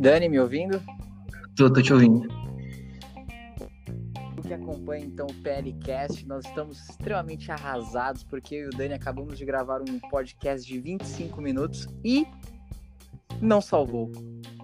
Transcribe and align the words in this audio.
Dani, 0.00 0.30
me 0.30 0.40
ouvindo? 0.40 0.82
Tô, 1.54 1.70
tô 1.70 1.82
te 1.82 1.92
ouvindo. 1.92 2.26
O 4.38 4.40
que 4.40 4.54
acompanha 4.54 5.04
então 5.04 5.26
o 5.26 5.34
PLCast, 5.42 6.26
nós 6.26 6.46
estamos 6.46 6.88
extremamente 6.88 7.52
arrasados 7.52 8.24
porque 8.24 8.54
eu 8.54 8.64
e 8.64 8.68
o 8.68 8.70
Dani 8.70 8.94
acabamos 8.94 9.36
de 9.36 9.44
gravar 9.44 9.82
um 9.82 9.98
podcast 10.08 10.66
de 10.66 10.80
25 10.80 11.42
minutos 11.42 11.86
e 12.02 12.26
não 13.42 13.60
salvou. 13.60 14.10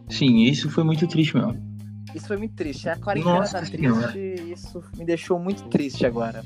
Sim, 0.08 0.44
isso 0.44 0.70
foi 0.70 0.84
muito 0.84 1.06
triste 1.06 1.36
mesmo. 1.36 1.62
Isso 2.14 2.28
foi 2.28 2.38
muito 2.38 2.54
triste. 2.54 2.88
A 2.88 2.96
quarentena 2.96 3.34
Nossa 3.34 3.58
tá 3.58 3.66
Senhora. 3.66 4.08
triste, 4.12 4.52
isso 4.52 4.82
me 4.96 5.04
deixou 5.04 5.38
muito 5.38 5.68
triste 5.68 6.06
agora. 6.06 6.42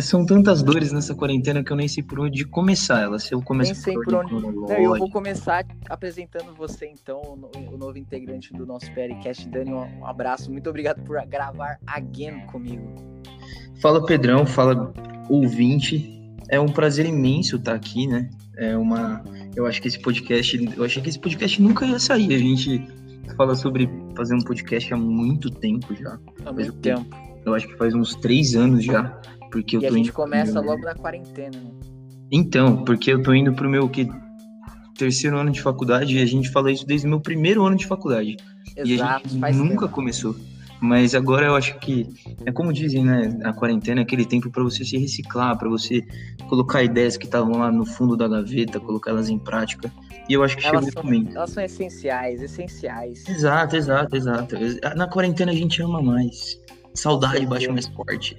São 0.00 0.24
tantas 0.26 0.62
dores 0.62 0.92
nessa 0.92 1.14
quarentena 1.14 1.62
que 1.62 1.70
eu 1.72 1.76
nem 1.76 1.88
sei 1.88 2.02
por 2.02 2.20
onde 2.20 2.44
começar 2.44 3.02
ela. 3.02 3.18
Se 3.18 3.32
eu 3.34 3.40
começo 3.42 3.72
Nem 3.72 3.80
sei 3.80 3.94
por 3.94 4.14
onde. 4.14 4.34
Não, 4.34 4.68
eu 4.70 4.96
vou 4.98 5.10
começar 5.10 5.64
apresentando 5.88 6.54
você, 6.54 6.86
então, 6.86 7.20
o 7.22 7.36
no- 7.36 7.74
o 7.74 7.76
novo 7.78 7.98
integrante 7.98 8.52
do 8.52 8.66
nosso 8.66 8.90
PLCast. 8.92 9.48
Dani, 9.48 9.72
um 9.72 10.06
abraço. 10.06 10.50
Muito 10.50 10.68
obrigado 10.68 11.02
por 11.02 11.24
gravar 11.26 11.78
again 11.86 12.40
comigo. 12.46 12.82
Fala 13.80 14.04
Pedrão, 14.04 14.46
fala 14.46 14.92
ouvinte. 15.28 16.10
É 16.50 16.60
um 16.60 16.66
prazer 16.68 17.06
imenso 17.06 17.56
estar 17.56 17.74
aqui, 17.74 18.06
né? 18.06 18.28
É 18.56 18.76
uma. 18.76 19.22
Eu 19.56 19.66
acho 19.66 19.80
que 19.80 19.88
esse 19.88 19.98
podcast. 19.98 20.72
Eu 20.76 20.84
achei 20.84 21.02
que 21.02 21.08
esse 21.08 21.18
podcast 21.18 21.60
nunca 21.62 21.86
ia 21.86 21.98
sair. 21.98 22.34
A 22.34 22.38
gente 22.38 22.86
fala 23.36 23.54
sobre 23.54 23.88
fazer 24.16 24.34
um 24.34 24.40
podcast 24.40 24.92
há 24.92 24.96
muito 24.96 25.50
tempo 25.50 25.94
já. 25.94 26.18
Há 26.44 26.52
muito 26.52 26.68
o 26.68 26.72
tempo. 26.74 27.33
Eu 27.44 27.54
acho 27.54 27.66
que 27.68 27.76
faz 27.76 27.94
uns 27.94 28.14
três 28.16 28.54
anos 28.54 28.84
já. 28.84 29.02
Porque 29.50 29.76
eu 29.76 29.82
E 29.82 29.86
a 29.86 29.88
tô 29.90 29.96
gente 29.96 30.06
indo 30.06 30.14
começa 30.14 30.60
meu- 30.60 30.70
logo 30.70 30.82
na 30.84 30.94
quarentena, 30.94 31.56
né? 31.58 31.70
Então, 32.32 32.84
porque 32.84 33.12
eu 33.12 33.22
tô 33.22 33.32
indo 33.34 33.52
pro 33.52 33.68
meu 33.68 33.88
que, 33.88 34.08
terceiro 34.98 35.38
ano 35.38 35.50
de 35.50 35.60
faculdade 35.62 36.16
e 36.16 36.22
a 36.22 36.26
gente 36.26 36.50
fala 36.50 36.72
isso 36.72 36.86
desde 36.86 37.06
o 37.06 37.10
meu 37.10 37.20
primeiro 37.20 37.64
ano 37.64 37.76
de 37.76 37.86
faculdade. 37.86 38.36
e 38.76 38.80
a 38.80 38.84
Exato, 38.84 39.28
gente 39.28 39.40
faz 39.40 39.56
nunca 39.56 39.82
tempo. 39.82 39.88
começou. 39.92 40.34
Mas 40.80 41.14
agora 41.14 41.46
eu 41.46 41.54
acho 41.54 41.78
que 41.78 42.06
é 42.44 42.50
como 42.52 42.72
dizem, 42.72 43.04
né? 43.04 43.38
A 43.44 43.52
quarentena 43.52 44.00
é 44.00 44.02
aquele 44.02 44.24
tempo 44.26 44.50
para 44.50 44.62
você 44.64 44.84
se 44.84 44.98
reciclar, 44.98 45.56
para 45.56 45.68
você 45.68 46.02
colocar 46.48 46.82
ideias 46.82 47.16
que 47.16 47.24
estavam 47.24 47.58
lá 47.58 47.70
no 47.70 47.86
fundo 47.86 48.16
da 48.16 48.26
gaveta, 48.28 48.80
colocar 48.80 49.12
elas 49.12 49.28
em 49.30 49.38
prática. 49.38 49.90
E 50.28 50.32
eu 50.34 50.42
acho 50.42 50.56
que 50.56 50.66
Elas 50.66 50.84
chegou 50.84 50.92
são, 51.02 51.10
momento. 51.10 51.36
elas 51.36 51.50
são 51.50 51.62
essenciais, 51.62 52.42
essenciais. 52.42 53.26
Exato, 53.28 53.76
exato, 53.76 54.16
exato. 54.16 54.56
Na 54.96 55.08
quarentena 55.08 55.52
a 55.52 55.54
gente 55.54 55.80
ama 55.80 56.02
mais. 56.02 56.58
Saudade 56.94 57.38
certeza. 57.38 57.72
mais 57.72 57.86
forte. 57.88 58.36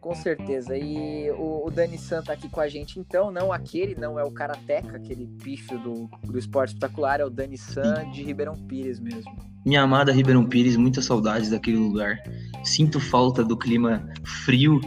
Com 0.00 0.14
certeza. 0.14 0.76
E 0.76 1.30
o, 1.30 1.66
o 1.66 1.70
Dani 1.70 1.96
San 1.96 2.22
tá 2.22 2.32
aqui 2.34 2.48
com 2.48 2.60
a 2.60 2.68
gente, 2.68 2.98
então, 2.98 3.30
não 3.30 3.52
aquele, 3.52 3.94
não 3.94 4.18
é 4.18 4.24
o 4.24 4.30
Karateka, 4.30 4.96
aquele 4.96 5.26
pífio 5.42 5.78
do, 5.78 6.10
do 6.24 6.38
esporte 6.38 6.74
espetacular, 6.74 7.20
é 7.20 7.24
o 7.24 7.30
Dani 7.30 7.56
San 7.56 8.10
de 8.10 8.22
Ribeirão 8.22 8.54
Pires 8.54 9.00
mesmo. 9.00 9.34
Minha 9.64 9.82
amada 9.82 10.12
Ribeirão 10.12 10.44
Pires, 10.44 10.76
muitas 10.76 11.06
saudades 11.06 11.48
daquele 11.48 11.78
lugar. 11.78 12.18
Sinto 12.62 13.00
falta 13.00 13.42
do 13.42 13.56
clima 13.56 14.06
frio 14.44 14.78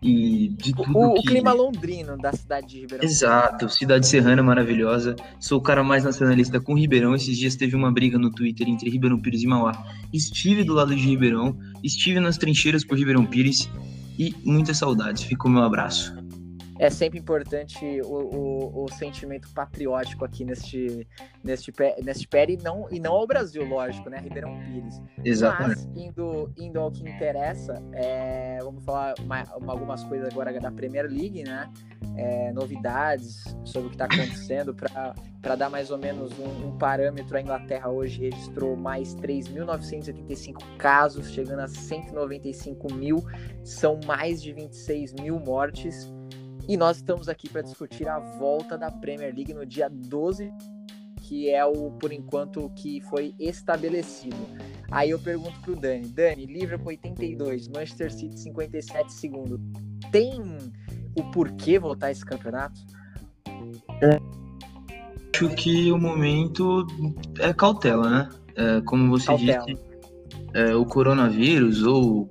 e 0.00 0.48
de 0.48 0.72
tudo 0.72 0.96
O, 0.96 1.10
o 1.10 1.14
que... 1.14 1.28
clima 1.28 1.52
londrino 1.52 2.16
da 2.16 2.32
cidade 2.32 2.68
de 2.68 2.80
Ribeirão 2.80 3.04
Exato, 3.04 3.68
cidade 3.68 4.06
serrana 4.06 4.42
maravilhosa. 4.42 5.16
Sou 5.40 5.58
o 5.58 5.62
cara 5.62 5.82
mais 5.82 6.04
nacionalista 6.04 6.60
com 6.60 6.74
Ribeirão. 6.74 7.14
Esses 7.14 7.36
dias 7.36 7.56
teve 7.56 7.74
uma 7.74 7.92
briga 7.92 8.18
no 8.18 8.30
Twitter 8.30 8.68
entre 8.68 8.90
Ribeirão 8.90 9.20
Pires 9.20 9.42
e 9.42 9.46
Mauá. 9.46 9.72
Estive 10.12 10.64
do 10.64 10.72
lado 10.72 10.94
de 10.94 11.02
Ribeirão, 11.02 11.56
estive 11.82 12.20
nas 12.20 12.36
trincheiras 12.36 12.84
por 12.84 12.96
Ribeirão 12.96 13.26
Pires 13.26 13.68
e 14.18 14.34
muitas 14.44 14.78
saudades. 14.78 15.22
Fica 15.22 15.46
o 15.46 15.50
meu 15.50 15.62
abraço. 15.62 16.17
É 16.78 16.88
sempre 16.90 17.18
importante 17.18 17.84
o, 18.02 18.06
o, 18.06 18.84
o 18.84 18.92
sentimento 18.92 19.48
patriótico 19.52 20.24
aqui 20.24 20.44
neste, 20.44 21.06
neste, 21.42 21.72
pé- 21.72 21.96
neste 22.04 22.28
pé, 22.28 22.46
e 22.48 22.56
não, 22.56 22.86
e 22.90 23.00
não 23.00 23.12
ao 23.14 23.26
Brasil, 23.26 23.64
lógico, 23.64 24.08
né? 24.08 24.18
Ribeirão 24.20 24.56
Pires. 24.60 25.02
Exatamente. 25.24 25.86
Mas, 25.88 25.96
indo, 25.96 26.52
indo 26.56 26.78
ao 26.80 26.90
que 26.90 27.02
interessa, 27.08 27.82
é, 27.92 28.58
vamos 28.62 28.84
falar 28.84 29.14
uma- 29.20 29.42
uma- 29.56 29.72
algumas 29.72 30.04
coisas 30.04 30.28
agora 30.32 30.58
da 30.60 30.70
Premier 30.70 31.06
League, 31.06 31.42
né? 31.42 31.68
É, 32.16 32.52
novidades 32.52 33.42
sobre 33.64 33.86
o 33.88 33.90
que 33.90 33.94
está 33.96 34.04
acontecendo 34.06 34.74
para 34.74 35.56
dar 35.56 35.68
mais 35.70 35.90
ou 35.90 35.98
menos 35.98 36.32
um, 36.38 36.68
um 36.68 36.78
parâmetro. 36.78 37.36
A 37.36 37.40
Inglaterra 37.40 37.88
hoje 37.90 38.20
registrou 38.20 38.76
mais 38.76 39.14
3.985 39.16 40.62
casos, 40.76 41.30
chegando 41.30 41.60
a 41.60 41.68
195 41.68 42.92
mil. 42.94 43.24
São 43.64 43.98
mais 44.06 44.40
de 44.42 44.52
26 44.52 45.12
mil 45.14 45.38
mortes. 45.40 46.12
E 46.68 46.76
nós 46.76 46.98
estamos 46.98 47.28
aqui 47.28 47.48
para 47.48 47.62
discutir 47.62 48.06
a 48.06 48.18
volta 48.18 48.76
da 48.76 48.90
Premier 48.90 49.34
League 49.34 49.54
no 49.54 49.64
dia 49.64 49.88
12 49.88 50.52
que 51.28 51.50
é 51.50 51.62
o, 51.62 51.90
por 51.90 52.10
enquanto, 52.10 52.64
o 52.64 52.70
que 52.70 53.02
foi 53.02 53.34
estabelecido. 53.38 54.36
Aí 54.90 55.10
eu 55.10 55.18
pergunto 55.18 55.60
pro 55.60 55.76
Dani, 55.76 56.08
Dani, 56.08 56.46
Liverpool 56.46 56.88
82, 56.88 57.68
Manchester 57.68 58.10
City 58.10 58.40
57 58.40 59.12
segundo. 59.12 59.60
Tem 60.10 60.40
o 61.14 61.22
porquê 61.30 61.78
voltar 61.78 62.10
esse 62.10 62.24
campeonato? 62.24 62.80
Acho 65.34 65.50
que 65.54 65.92
o 65.92 65.98
momento 65.98 66.86
é 67.38 67.52
cautela, 67.52 68.08
né? 68.08 68.28
É, 68.56 68.80
como 68.80 69.10
você 69.10 69.26
Cautela. 69.26 69.66
disse, 69.66 69.78
é, 70.54 70.74
o 70.74 70.86
coronavírus 70.86 71.82
ou 71.82 72.26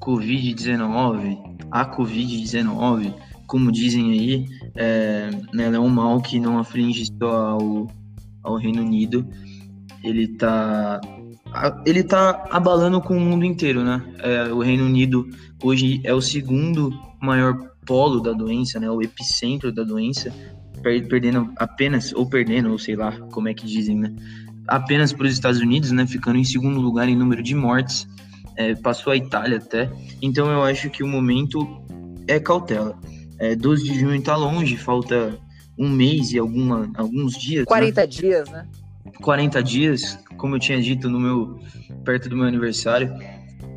Covid-19, 0.00 1.66
a 1.70 1.96
Covid-19, 1.96 3.14
como 3.48 3.72
dizem 3.72 4.12
aí, 4.12 4.46
é, 4.76 5.30
né, 5.52 5.64
ela 5.64 5.76
é 5.76 5.80
um 5.80 5.88
mal 5.88 6.20
que 6.20 6.38
não 6.38 6.58
aflige 6.58 7.08
só 7.20 7.30
ao, 7.48 7.86
ao 8.44 8.56
Reino 8.56 8.82
Unido. 8.82 9.26
Ele 10.04 10.28
tá, 10.28 11.00
a- 11.52 11.82
ele 11.84 12.04
tá 12.04 12.44
abalando 12.50 13.00
com 13.00 13.16
o 13.16 13.20
mundo 13.20 13.44
inteiro, 13.44 13.82
né? 13.82 14.00
É, 14.18 14.52
o 14.52 14.60
Reino 14.60 14.84
Unido 14.84 15.26
hoje 15.62 16.00
é 16.04 16.14
o 16.14 16.20
segundo 16.20 16.92
maior 17.20 17.58
polo 17.86 18.20
da 18.20 18.32
doença, 18.32 18.78
né? 18.78 18.88
O 18.90 19.02
epicentro 19.02 19.72
da 19.72 19.82
doença, 19.82 20.30
per- 20.82 21.08
perdendo 21.08 21.50
apenas, 21.56 22.12
ou 22.12 22.28
perdendo, 22.28 22.70
ou 22.70 22.78
sei 22.78 22.94
lá 22.96 23.12
como 23.32 23.48
é 23.48 23.54
que 23.54 23.66
dizem, 23.66 23.96
né? 23.96 24.14
Apenas 24.68 25.10
para 25.12 25.26
os 25.26 25.32
Estados 25.32 25.58
Unidos, 25.60 25.90
né? 25.90 26.06
Ficando 26.06 26.38
em 26.38 26.44
segundo 26.44 26.78
lugar 26.80 27.08
em 27.08 27.16
número 27.16 27.42
de 27.42 27.54
mortes. 27.54 28.06
É, 28.56 28.74
passou 28.74 29.12
a 29.12 29.16
Itália 29.16 29.56
até. 29.56 29.90
Então 30.20 30.50
eu 30.50 30.62
acho 30.62 30.90
que 30.90 31.02
o 31.02 31.08
momento 31.08 31.66
é 32.26 32.38
cautela. 32.38 32.98
É, 33.38 33.54
12 33.54 33.84
de 33.84 33.98
junho 34.00 34.20
tá 34.22 34.34
longe, 34.36 34.76
falta 34.76 35.38
um 35.78 35.88
mês 35.88 36.32
e 36.32 36.38
alguma, 36.38 36.90
alguns 36.96 37.36
dias. 37.38 37.60
né? 37.60 37.66
40 37.66 38.06
dias, 38.06 38.50
né? 38.50 38.66
40 39.22 39.62
dias, 39.62 40.18
como 40.36 40.56
eu 40.56 40.58
tinha 40.60 40.80
dito 40.80 41.08
no 41.08 41.18
meu 41.20 41.58
perto 42.04 42.28
do 42.28 42.36
meu 42.36 42.46
aniversário, 42.46 43.12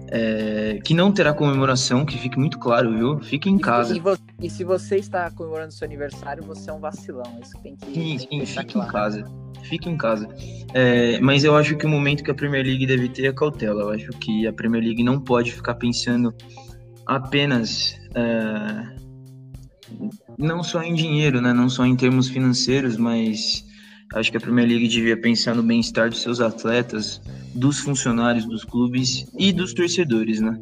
é, 0.09 0.79
que 0.83 0.93
não 0.93 1.11
terá 1.11 1.33
comemoração, 1.33 2.05
que 2.05 2.17
fique 2.17 2.37
muito 2.37 2.59
claro, 2.59 2.91
viu? 2.97 3.19
Fique 3.21 3.49
em 3.49 3.57
casa. 3.57 3.95
E, 3.95 3.99
vo- 3.99 4.17
e 4.41 4.49
se 4.49 4.63
você 4.63 4.97
está 4.97 5.29
comemorando 5.31 5.71
seu 5.71 5.85
aniversário, 5.85 6.43
você 6.43 6.69
é 6.69 6.73
um 6.73 6.79
vacilão. 6.79 7.23
Isso 7.41 7.53
que 7.57 7.63
tem 7.63 7.75
que, 7.75 7.85
Sim, 7.93 8.17
que 8.17 8.19
sim, 8.19 8.37
deixar 8.39 8.61
fique 8.61 8.71
em 8.77 8.81
claro. 8.81 8.91
casa. 8.91 9.23
Fique 9.63 9.89
em 9.89 9.97
casa. 9.97 10.27
É, 10.73 11.19
mas 11.21 11.43
eu 11.43 11.55
acho 11.55 11.77
que 11.77 11.85
o 11.85 11.89
momento 11.89 12.23
que 12.23 12.31
a 12.31 12.33
Premier 12.33 12.65
League 12.65 12.85
deve 12.87 13.07
ter 13.09 13.25
é 13.27 13.31
cautela. 13.33 13.83
Eu 13.83 13.89
acho 13.91 14.09
que 14.19 14.45
a 14.47 14.51
Premier 14.51 14.83
League 14.83 15.03
não 15.03 15.19
pode 15.19 15.51
ficar 15.51 15.75
pensando 15.75 16.33
apenas 17.05 17.95
é, 18.15 18.95
não 20.37 20.63
só 20.63 20.81
em 20.81 20.93
dinheiro, 20.93 21.41
né? 21.41 21.53
Não 21.53 21.69
só 21.69 21.85
em 21.85 21.95
termos 21.95 22.27
financeiros, 22.27 22.97
mas 22.97 23.63
acho 24.13 24.31
que 24.31 24.37
a 24.37 24.41
Premier 24.41 24.67
League 24.67 24.87
devia 24.87 25.19
pensar 25.19 25.55
no 25.55 25.63
bem-estar 25.63 26.09
dos 26.09 26.21
seus 26.21 26.39
atletas, 26.39 27.21
dos 27.55 27.79
funcionários 27.79 28.45
dos 28.45 28.63
clubes 28.63 29.25
e 29.37 29.51
dos 29.51 29.73
torcedores, 29.73 30.41
né? 30.41 30.57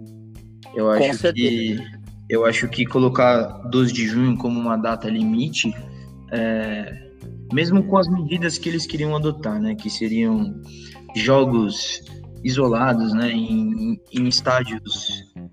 Eu 0.76 0.90
acho 0.90 1.34
que 1.34 1.78
eu 2.30 2.46
acho 2.46 2.68
que 2.68 2.86
colocar 2.86 3.48
12 3.70 3.92
de 3.92 4.08
junho 4.08 4.38
como 4.38 4.60
uma 4.60 4.78
data 4.78 5.10
limite 5.10 5.74
é, 6.32 7.10
mesmo 7.54 7.84
com 7.84 7.98
as 7.98 8.08
medidas 8.08 8.58
que 8.58 8.70
eles 8.70 8.86
queriam 8.86 9.16
adotar, 9.16 9.60
né, 9.60 9.76
que 9.76 9.90
seriam 9.90 10.54
jogos 11.16 12.02
isolados, 12.44 13.14
né, 13.14 13.32
em, 13.32 14.00
em 14.14 14.28
estádios 14.28 14.82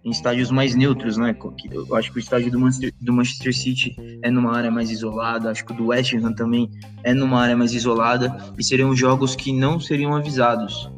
em 0.07 0.11
estádios 0.11 0.53
mais 0.53 0.77
neutros, 0.77 1.17
né, 1.17 1.37
eu 1.73 1.97
acho 1.97 2.13
que 2.13 2.19
o 2.19 2.21
estádio 2.21 2.49
do 2.53 2.61
Manchester, 2.61 2.95
do 3.01 3.13
Manchester 3.13 3.53
City 3.53 3.97
é 4.23 4.31
numa 4.31 4.57
área 4.57 4.71
mais 4.71 4.89
isolada, 4.89 5.51
acho 5.51 5.67
que 5.67 5.73
o 5.73 5.77
do 5.77 5.87
West 5.87 6.15
Ham 6.15 6.33
também 6.33 6.71
é 7.03 7.13
numa 7.13 7.41
área 7.43 7.57
mais 7.57 7.75
isolada 7.75 8.37
e 8.57 8.63
seriam 8.63 8.95
jogos 8.95 9.35
que 9.35 9.53
não 9.53 9.81
seriam 9.81 10.15
avisados, 10.15 10.89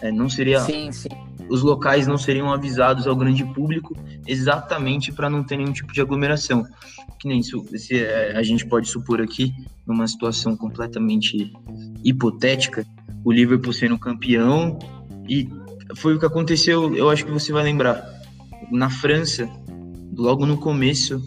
É, 0.00 0.12
não 0.12 0.28
seria 0.28 0.60
Sim, 0.60 0.92
sim. 0.92 1.08
os 1.48 1.62
locais 1.62 2.06
não 2.06 2.16
seriam 2.16 2.52
avisados 2.52 3.06
ao 3.06 3.16
grande 3.16 3.44
público 3.44 3.96
exatamente 4.28 5.10
para 5.10 5.28
não 5.28 5.42
ter 5.42 5.56
nenhum 5.56 5.72
tipo 5.72 5.92
de 5.92 6.00
aglomeração. 6.00 6.64
Que 7.18 7.28
nem 7.28 7.38
isso, 7.40 7.64
se, 7.76 7.98
é, 7.98 8.36
a 8.36 8.42
gente 8.42 8.66
pode 8.66 8.88
supor 8.88 9.20
aqui, 9.20 9.52
numa 9.86 10.06
situação 10.06 10.56
completamente 10.56 11.52
hipotética, 12.04 12.84
o 13.24 13.32
Liverpool 13.32 13.72
sendo 13.72 13.98
campeão 13.98 14.78
e 15.28 15.48
foi 15.96 16.14
o 16.14 16.18
que 16.18 16.26
aconteceu, 16.26 16.94
eu 16.96 17.08
acho 17.10 17.24
que 17.24 17.30
você 17.30 17.52
vai 17.52 17.62
lembrar, 17.62 18.21
na 18.72 18.90
França, 18.90 19.48
logo 20.16 20.46
no 20.46 20.58
começo 20.58 21.22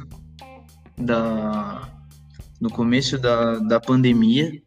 da 0.98 1.82
no 2.60 2.70
começo 2.70 3.18
da, 3.18 3.60
da 3.60 3.80
pandemia, 3.80 4.62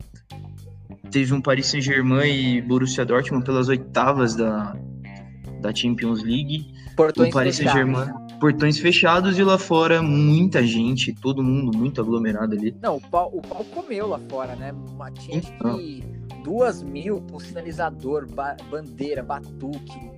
teve 1.11 1.33
um 1.33 1.41
Paris 1.41 1.67
Saint-Germain 1.67 2.31
e 2.31 2.61
Borussia 2.61 3.05
Dortmund 3.05 3.45
pelas 3.45 3.69
oitavas 3.69 4.37
da, 4.37 4.77
da 5.61 5.75
Champions 5.75 6.23
League. 6.23 6.71
Portões 6.95 7.31
o 7.31 7.33
Paris 7.33 7.57
Saint-Germain, 7.57 8.07
portões 8.39 8.79
fechados 8.79 9.39
e 9.39 9.43
lá 9.43 9.59
fora 9.59 10.03
muita 10.03 10.63
gente, 10.63 11.13
todo 11.15 11.43
mundo 11.43 11.77
muito 11.77 12.01
aglomerado 12.01 12.55
ali. 12.55 12.77
Não, 12.81 12.97
o 12.97 13.01
pau, 13.01 13.31
o 13.35 13.41
pau 13.41 13.65
comeu 13.65 14.07
lá 14.07 14.21
fora, 14.29 14.55
né? 14.55 14.73
Uma 14.73 15.11
tinha 15.11 15.39
então. 15.39 15.79
que 15.79 16.05
duas 16.45 16.83
mil 16.83 17.21
com 17.31 17.39
sinalizador, 17.39 18.27
ba 18.33 18.57
bandeira, 18.71 19.23
batuque. 19.23 20.11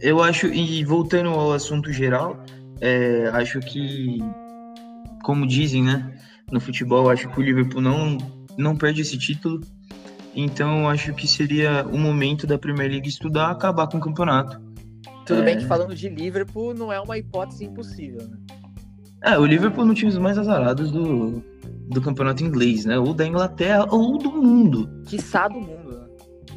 Eu 0.00 0.22
acho, 0.22 0.46
e 0.46 0.84
voltando 0.84 1.30
ao 1.30 1.52
assunto 1.52 1.92
geral, 1.92 2.42
é, 2.80 3.28
acho 3.32 3.60
que, 3.60 4.18
como 5.22 5.46
dizem, 5.46 5.82
né, 5.82 6.14
no 6.50 6.60
futebol, 6.60 7.08
acho 7.08 7.28
que 7.28 7.40
o 7.40 7.42
Liverpool 7.42 7.80
não, 7.80 8.18
não 8.56 8.76
perde 8.76 9.02
esse 9.02 9.18
título. 9.18 9.60
Então, 10.34 10.88
acho 10.88 11.14
que 11.14 11.26
seria 11.26 11.86
o 11.86 11.98
momento 11.98 12.46
da 12.46 12.58
Premier 12.58 12.90
League 12.90 13.08
estudar 13.08 13.50
acabar 13.50 13.86
com 13.86 13.96
o 13.96 14.00
campeonato. 14.00 14.60
Tudo 15.24 15.40
é... 15.40 15.44
bem 15.44 15.58
que 15.58 15.64
falando 15.64 15.94
de 15.94 16.08
Liverpool, 16.08 16.74
não 16.74 16.92
é 16.92 17.00
uma 17.00 17.16
hipótese 17.16 17.64
impossível, 17.64 18.28
né? 18.28 18.36
É, 19.24 19.38
o 19.38 19.46
Liverpool 19.46 19.82
é 19.82 19.84
um 19.86 19.88
dos 19.88 19.98
times 19.98 20.18
mais 20.18 20.36
azarados 20.36 20.92
do, 20.92 21.42
do 21.88 22.00
campeonato 22.00 22.44
inglês, 22.44 22.84
né? 22.84 22.98
Ou 22.98 23.14
da 23.14 23.26
Inglaterra, 23.26 23.86
ou 23.90 24.18
do 24.18 24.30
mundo. 24.30 24.88
Quiçá 25.06 25.48
do 25.48 25.58
mundo, 25.58 25.90
né? 25.90 26.06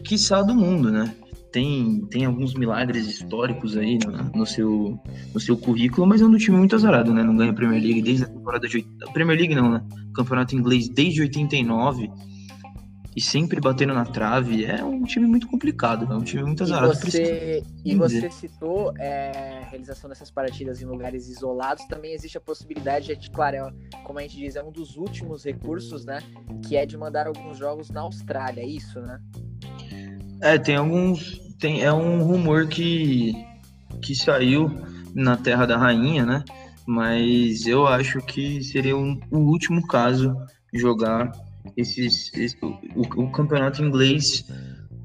Quiçá 0.03 0.41
do 0.41 0.53
mundo, 0.53 0.91
né? 0.91 1.12
Tem, 1.51 2.06
tem 2.12 2.25
alguns 2.25 2.54
milagres 2.54 3.07
históricos 3.07 3.75
aí 3.75 3.98
no, 3.98 4.12
no, 4.40 4.46
seu, 4.46 5.00
no 5.34 5.40
seu 5.40 5.57
currículo, 5.57 6.06
mas 6.06 6.22
é 6.22 6.25
um 6.25 6.38
time 6.38 6.57
muito 6.57 6.75
azarado, 6.75 7.13
né? 7.13 7.24
Não 7.24 7.36
ganha 7.36 7.51
a 7.51 7.56
Premier 7.56 7.81
League 7.81 8.01
desde 8.04 8.25
a 8.25 8.28
temporada 8.28 8.68
de... 8.68 8.86
Premier 9.13 9.38
League 9.38 9.56
não, 9.56 9.72
né? 9.72 9.84
Campeonato 10.13 10.56
inglês 10.56 10.88
desde 10.88 11.22
89 11.22 12.10
e 13.19 13.22
sempre 13.22 13.60
batendo 13.60 13.94
na 13.94 14.06
trave. 14.06 14.66
É 14.66 14.84
um 14.84 15.04
time 15.04 15.28
muito 15.28 15.48
complicado, 15.48 16.12
é 16.12 16.16
um 16.16 16.24
time 16.24 16.44
muito 16.44 16.63
azarado. 16.63 16.94
E 16.94 16.96
você, 16.96 17.63
e 17.84 17.96
você 17.96 18.30
citou 18.30 18.94
é, 18.98 19.60
a 19.63 19.69
realização 19.69 20.10
dessas 20.10 20.31
partidas 20.31 20.81
em 20.81 20.86
lugares 20.86 21.28
isolados. 21.28 21.84
Também 21.86 22.13
existe 22.13 22.38
a 22.38 22.42
possibilidade, 22.42 23.13
de, 23.16 23.30
claro, 23.30 23.57
é, 23.57 23.74
como 24.06 24.19
a 24.19 24.22
gente 24.22 24.38
diz, 24.38 24.56
é 24.56 24.63
um 24.63 24.72
dos 24.72 24.96
últimos 24.96 25.44
recursos, 25.44 26.06
né? 26.06 26.19
Que 26.66 26.78
é 26.78 26.86
de 26.86 26.98
mandar 26.98 27.28
alguns 27.28 27.57
jogos 27.57 27.90
na 27.90 28.01
Austrália, 28.01 28.62
é 28.62 28.68
isso, 28.68 29.01
né? 29.01 29.19
É, 30.41 30.57
tem 30.57 30.75
alguns. 30.75 31.39
Tem, 31.59 31.83
é 31.83 31.91
um 31.91 32.24
rumor 32.24 32.68
que, 32.68 33.33
que 34.01 34.15
saiu 34.15 34.71
na 35.13 35.36
Terra 35.36 35.65
da 35.65 35.77
Rainha, 35.77 36.25
né? 36.25 36.44
Mas 36.88 37.68
eu 37.68 37.86
acho 37.86 38.21
que 38.21 38.63
seria 38.63 38.95
um, 38.95 39.19
o 39.30 39.39
último 39.39 39.86
caso 39.86 40.36
jogar 40.74 41.31
esses, 41.75 42.31
esse, 42.33 42.57
o, 42.63 43.24
o, 43.24 43.31
campeonato 43.31 43.83
inglês 43.83 44.45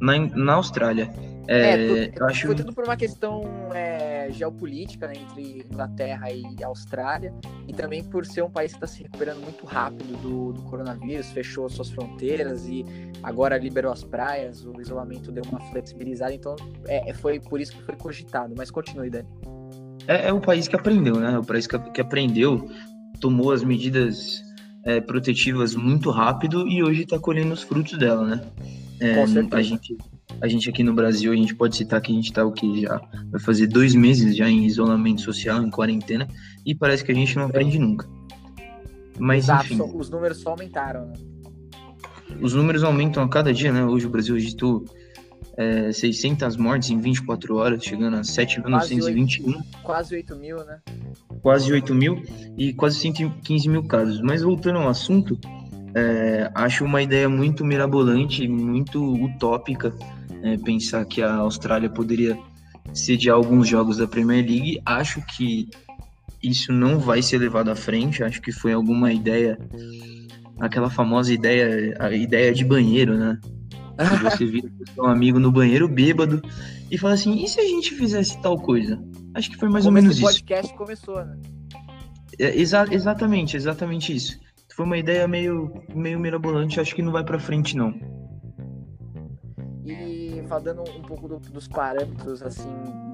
na, 0.00 0.19
na 0.19 0.54
Austrália. 0.54 1.12
É, 1.46 2.05
é 2.05 2.08
por, 2.08 2.25
acho... 2.25 2.46
Foi 2.46 2.56
tudo 2.56 2.73
por 2.73 2.85
uma 2.85 2.96
questão 2.96 3.43
é, 3.75 4.29
geopolítica 4.31 5.06
né, 5.06 5.14
entre 5.17 5.67
Inglaterra 5.70 6.31
e 6.31 6.62
Austrália, 6.64 7.35
e 7.69 7.73
também 7.73 8.02
por 8.02 8.25
ser 8.25 8.43
um 8.43 8.50
país 8.50 8.73
que 8.73 8.79
está 8.79 8.87
se 8.87 9.02
recuperando 9.02 9.41
muito 9.43 9.67
rápido 9.67 10.17
do, 10.23 10.52
do, 10.52 10.62
coronavírus, 10.62 11.31
fechou 11.31 11.69
suas 11.69 11.91
fronteiras 11.91 12.67
e 12.67 12.85
agora 13.23 13.58
liberou 13.58 13.93
as 13.93 14.05
praias, 14.05 14.64
o 14.64 14.81
isolamento 14.81 15.31
deu 15.31 15.44
uma 15.50 15.61
flexibilizada, 15.70 16.35
então 16.35 16.56
é, 16.87 17.12
foi 17.12 17.41
por 17.41 17.61
isso 17.61 17.73
que 17.76 17.82
foi 17.82 17.96
cogitado. 17.96 18.55
Mas 18.56 18.70
continue, 18.70 19.11
Dani. 19.11 19.29
É, 20.06 20.29
é 20.29 20.32
um 20.32 20.41
país 20.41 20.69
que 20.69 20.76
aprendeu, 20.76 21.17
né? 21.17 21.38
O 21.38 21.44
país 21.44 21.67
que, 21.67 21.79
que 21.79 22.00
aprendeu, 22.00 22.69
tomou 23.20 23.52
as 23.52 23.62
medidas 23.64 24.43
é, 24.85 25.00
protetivas 25.00 25.75
muito 25.75 26.11
rápido 26.11 26.69
e 26.69 26.82
hoje 26.82 27.02
está 27.02 27.19
colhendo 27.19 27.55
os 27.55 27.62
frutos 27.62 27.99
dela, 27.99 28.25
né? 28.26 28.41
É, 29.00 29.23
a 29.23 29.62
gente 29.62 29.96
a 30.40 30.48
gente 30.48 30.69
aqui 30.69 30.82
no 30.82 30.92
Brasil, 30.92 31.32
a 31.32 31.36
gente 31.36 31.54
pode 31.54 31.76
citar 31.76 32.00
que 32.00 32.12
a 32.12 32.14
gente 32.14 32.26
está 32.26 32.44
o 32.44 32.52
que 32.52 32.82
já 32.82 33.00
vai 33.31 33.40
fazer 33.40 33.66
dois 33.66 33.94
meses 33.94 34.36
já 34.36 34.48
em 34.48 34.64
isolamento 34.64 35.20
social, 35.20 35.62
em 35.62 35.70
quarentena, 35.70 36.28
e 36.64 36.75
parece 36.75 37.04
que 37.04 37.12
a 37.12 37.14
gente 37.14 37.36
não 37.36 37.46
aprende 37.46 37.78
nunca. 37.78 38.08
Mas 39.19 39.44
Exato, 39.44 39.72
enfim. 39.72 39.90
Os 39.94 40.10
números 40.10 40.38
só 40.38 40.50
aumentaram, 40.50 41.06
né? 41.06 41.14
Os 42.40 42.54
números 42.54 42.82
aumentam 42.82 43.22
a 43.22 43.28
cada 43.28 43.52
dia, 43.52 43.72
né? 43.72 43.84
Hoje 43.84 44.06
o 44.06 44.10
Brasil 44.10 44.34
registrou 44.34 44.84
é, 45.56 45.92
600 45.92 46.56
mortes 46.56 46.90
em 46.90 46.98
24 46.98 47.56
horas, 47.56 47.84
chegando 47.84 48.16
a 48.16 48.20
7.921. 48.20 49.62
Quase 49.82 50.14
8 50.16 50.36
mil, 50.36 50.56
né? 50.64 50.81
Quase 51.42 51.72
8 51.72 51.94
mil 51.94 52.22
e 52.56 52.72
quase 52.72 52.98
115 52.98 53.69
mil 53.69 53.84
casos. 53.84 54.20
Mas 54.20 54.42
voltando 54.42 54.78
ao 54.78 54.88
assunto, 54.88 55.38
é, 55.94 56.50
acho 56.54 56.84
uma 56.84 57.02
ideia 57.02 57.28
muito 57.28 57.64
mirabolante, 57.64 58.48
muito 58.48 59.00
utópica, 59.25 59.94
é, 60.44 60.58
pensar 60.58 61.05
que 61.06 61.23
a 61.23 61.35
Austrália 61.37 61.88
poderia 61.88 62.38
sediar 62.93 63.37
alguns 63.37 63.67
jogos 63.67 63.96
da 63.96 64.06
Premier 64.06 64.44
League. 64.44 64.81
Acho 64.85 65.23
que 65.23 65.69
isso 66.43 66.70
não 66.70 66.99
vai 66.99 67.23
ser 67.23 67.38
levado 67.38 67.70
à 67.70 67.75
frente, 67.75 68.23
acho 68.23 68.43
que 68.43 68.52
foi 68.52 68.75
alguma 68.75 69.11
ideia, 69.11 69.58
aquela 70.61 70.91
famosa 70.91 71.32
ideia, 71.32 71.96
a 71.99 72.12
ideia 72.12 72.52
de 72.52 72.64
banheiro, 72.64 73.17
né? 73.17 73.41
você 74.23 74.44
vira 74.44 74.69
seu 74.93 75.06
amigo 75.06 75.38
no 75.38 75.50
banheiro 75.50 75.88
bêbado 75.88 76.43
e 76.91 76.99
fala 76.99 77.14
assim: 77.14 77.43
e 77.43 77.49
se 77.49 77.61
a 77.61 77.64
gente 77.64 77.94
fizesse 77.94 78.41
tal 78.43 78.58
coisa? 78.58 79.02
Acho 79.35 79.50
que 79.50 79.56
foi 79.56 79.69
mais 79.69 79.85
Como 79.85 79.96
ou 79.96 80.02
menos 80.02 80.19
isso. 80.19 80.26
O 80.26 80.31
podcast 80.31 80.75
começou, 80.75 81.25
né? 81.25 81.38
É, 82.38 82.61
exa 82.61 82.87
exatamente, 82.91 83.56
exatamente 83.56 84.14
isso. 84.14 84.38
Foi 84.75 84.85
uma 84.85 84.99
ideia 84.99 85.26
meio, 85.26 85.73
meio 85.94 86.19
mirabolante, 86.19 86.81
acho 86.81 86.94
que 86.94 87.02
não 87.02 87.12
vai 87.12 87.25
para 87.25 87.38
frente, 87.38 87.76
não. 87.76 87.94
E 89.85 90.24
falando 90.42 90.82
um 90.82 91.02
pouco 91.02 91.28
do, 91.28 91.38
dos 91.38 91.69
parâmetros 91.69 92.42
assim 92.42 92.70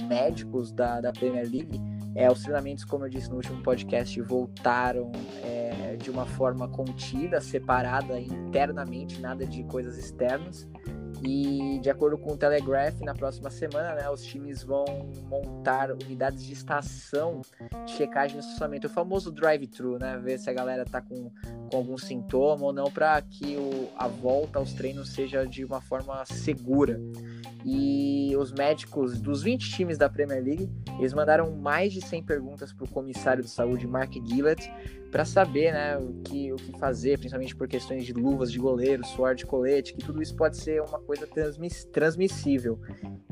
médicos 0.08 0.72
da, 0.72 1.00
da 1.00 1.12
Premier 1.12 1.44
League, 1.44 1.80
é, 2.14 2.30
os 2.30 2.42
treinamentos, 2.42 2.84
como 2.84 3.04
eu 3.04 3.08
disse 3.08 3.30
no 3.30 3.36
último 3.36 3.62
podcast, 3.62 4.20
voltaram 4.22 5.12
é, 5.44 5.96
de 5.96 6.10
uma 6.10 6.26
forma 6.26 6.68
contida, 6.68 7.40
separada 7.40 8.18
internamente, 8.18 9.20
nada 9.20 9.46
de 9.46 9.62
coisas 9.64 9.96
externas. 9.96 10.68
E 11.22 11.78
de 11.80 11.90
acordo 11.90 12.16
com 12.16 12.32
o 12.32 12.36
Telegraph, 12.36 13.00
na 13.00 13.14
próxima 13.14 13.50
semana, 13.50 13.94
né, 13.94 14.08
os 14.10 14.22
times 14.22 14.62
vão 14.62 14.84
montar 15.28 15.90
unidades 15.90 16.44
de 16.44 16.52
estação 16.52 17.42
de 17.84 17.92
checagem 17.92 18.36
no 18.36 18.42
estacionamento, 18.42 18.86
o 18.86 18.90
famoso 18.90 19.30
drive-thru, 19.30 19.98
né, 19.98 20.18
ver 20.18 20.38
se 20.38 20.48
a 20.48 20.52
galera 20.52 20.84
tá 20.84 21.00
com, 21.00 21.30
com 21.70 21.76
algum 21.76 21.98
sintoma 21.98 22.64
ou 22.64 22.72
não, 22.72 22.90
para 22.90 23.20
que 23.20 23.56
o, 23.56 23.88
a 23.96 24.08
volta 24.08 24.58
aos 24.58 24.72
treinos 24.72 25.10
seja 25.10 25.46
de 25.46 25.64
uma 25.64 25.80
forma 25.80 26.24
segura. 26.24 27.00
E 27.64 28.34
os 28.38 28.52
médicos 28.52 29.20
dos 29.20 29.42
20 29.42 29.70
times 29.70 29.98
da 29.98 30.08
Premier 30.08 30.42
League, 30.42 30.70
eles 30.98 31.12
mandaram 31.12 31.54
mais 31.56 31.92
de 31.92 32.00
100 32.00 32.22
perguntas 32.22 32.72
para 32.72 32.84
o 32.84 32.88
comissário 32.88 33.42
de 33.42 33.50
saúde 33.50 33.86
Mark 33.86 34.12
Gillett 34.12 34.70
para 35.10 35.24
saber 35.24 35.72
né, 35.72 35.96
o, 35.98 36.20
que, 36.22 36.52
o 36.52 36.56
que 36.56 36.78
fazer, 36.78 37.18
principalmente 37.18 37.56
por 37.56 37.66
questões 37.66 38.04
de 38.04 38.12
luvas 38.12 38.52
de 38.52 38.58
goleiro, 38.58 39.04
suor 39.04 39.34
de 39.34 39.44
colete, 39.44 39.92
que 39.94 40.04
tudo 40.04 40.22
isso 40.22 40.34
pode 40.36 40.56
ser 40.56 40.80
uma 40.82 41.00
coisa 41.00 41.26
transmiss 41.26 41.84
transmissível. 41.84 42.78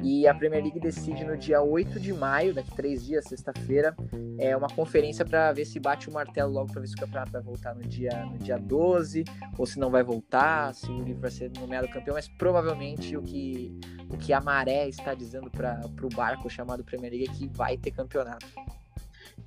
E 0.02 0.26
a 0.26 0.34
Premier 0.34 0.62
League 0.62 0.80
decide 0.80 1.24
no 1.24 1.36
dia 1.36 1.62
8 1.62 2.00
de 2.00 2.12
maio, 2.12 2.52
daqui 2.52 2.74
três 2.74 3.04
dias, 3.04 3.24
sexta-feira, 3.26 3.94
é 4.38 4.56
uma 4.56 4.68
conferência 4.68 5.24
para 5.24 5.52
ver 5.52 5.64
se 5.64 5.78
bate 5.78 6.08
o 6.08 6.12
martelo 6.12 6.52
logo 6.52 6.72
para 6.72 6.80
ver 6.80 6.88
se 6.88 6.94
o 6.94 6.98
campeonato 6.98 7.32
vai 7.32 7.42
voltar 7.42 7.74
no 7.74 7.82
dia, 7.82 8.26
no 8.26 8.38
dia 8.38 8.58
12, 8.58 9.24
ou 9.56 9.66
se 9.66 9.78
não 9.78 9.90
vai 9.90 10.02
voltar, 10.02 10.74
se 10.74 10.90
o 10.90 11.02
livro 11.02 11.22
vai 11.22 11.30
ser 11.30 11.50
nomeado 11.58 11.88
campeão, 11.88 12.14
mas 12.14 12.28
provavelmente 12.28 13.16
o 13.16 13.22
que, 13.22 13.78
o 14.08 14.16
que 14.16 14.32
a 14.32 14.40
maré 14.40 14.88
está 14.88 15.14
dizendo 15.14 15.50
para 15.50 15.80
o 16.02 16.08
barco 16.08 16.48
chamado 16.48 16.84
Premier 16.84 17.12
League 17.12 17.28
é 17.28 17.32
que 17.32 17.48
vai 17.48 17.76
ter 17.76 17.90
campeonato. 17.90 18.46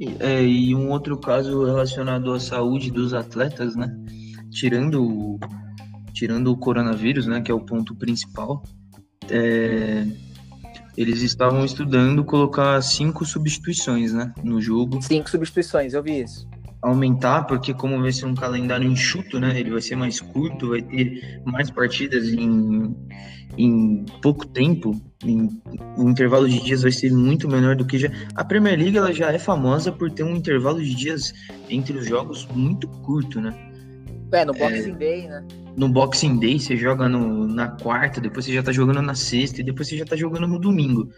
E, 0.01 0.17
é, 0.19 0.43
e 0.43 0.73
um 0.73 0.89
outro 0.89 1.15
caso 1.15 1.63
relacionado 1.63 2.33
à 2.33 2.39
saúde 2.39 2.89
dos 2.89 3.13
atletas, 3.13 3.75
né? 3.75 3.95
Tirando, 4.49 5.39
tirando 6.11 6.47
o 6.51 6.57
coronavírus, 6.57 7.27
né? 7.27 7.39
Que 7.39 7.51
é 7.51 7.53
o 7.53 7.59
ponto 7.59 7.93
principal. 7.93 8.63
É, 9.29 10.07
eles 10.97 11.21
estavam 11.21 11.63
estudando 11.63 12.25
colocar 12.25 12.81
cinco 12.81 13.23
substituições, 13.23 14.11
né? 14.11 14.33
No 14.43 14.59
jogo. 14.59 14.99
Cinco 15.03 15.29
substituições, 15.29 15.93
eu 15.93 16.01
vi 16.01 16.23
isso 16.23 16.49
aumentar, 16.81 17.43
porque 17.43 17.75
como 17.75 18.01
vai 18.01 18.11
ser 18.11 18.25
um 18.25 18.33
calendário 18.33 18.89
enxuto, 18.89 19.39
né? 19.39 19.59
Ele 19.59 19.69
vai 19.69 19.81
ser 19.81 19.95
mais 19.95 20.19
curto, 20.19 20.69
vai 20.69 20.81
ter 20.81 21.39
mais 21.45 21.69
partidas 21.69 22.27
em, 22.29 22.95
em 23.57 24.05
pouco 24.21 24.45
tempo. 24.45 24.99
Em, 25.23 25.49
o 25.97 26.09
intervalo 26.09 26.49
de 26.49 26.61
dias 26.63 26.81
vai 26.81 26.91
ser 26.91 27.11
muito 27.11 27.47
menor 27.47 27.75
do 27.75 27.85
que 27.85 27.97
já. 27.97 28.09
A 28.35 28.43
Premier 28.43 28.77
League 28.77 28.97
ela 28.97 29.13
já 29.13 29.31
é 29.31 29.37
famosa 29.37 29.91
por 29.91 30.09
ter 30.11 30.23
um 30.23 30.35
intervalo 30.35 30.81
de 30.81 30.95
dias 30.95 31.33
entre 31.69 31.97
os 31.97 32.07
jogos 32.07 32.47
muito 32.55 32.87
curto, 32.87 33.39
né? 33.39 33.53
É, 34.31 34.45
no 34.45 34.53
Boxing 34.53 34.91
é, 34.91 34.95
Day, 34.95 35.27
né? 35.27 35.43
No 35.75 35.89
Boxing 35.89 36.39
Day, 36.39 36.59
você 36.59 36.77
joga 36.77 37.07
no, 37.09 37.47
na 37.47 37.67
quarta, 37.67 38.21
depois 38.21 38.45
você 38.45 38.53
já 38.53 38.63
tá 38.63 38.71
jogando 38.71 39.01
na 39.01 39.13
sexta 39.13 39.61
e 39.61 39.63
depois 39.63 39.87
você 39.87 39.97
já 39.97 40.05
tá 40.05 40.15
jogando 40.15 40.47
no 40.47 40.59
domingo. 40.59 41.09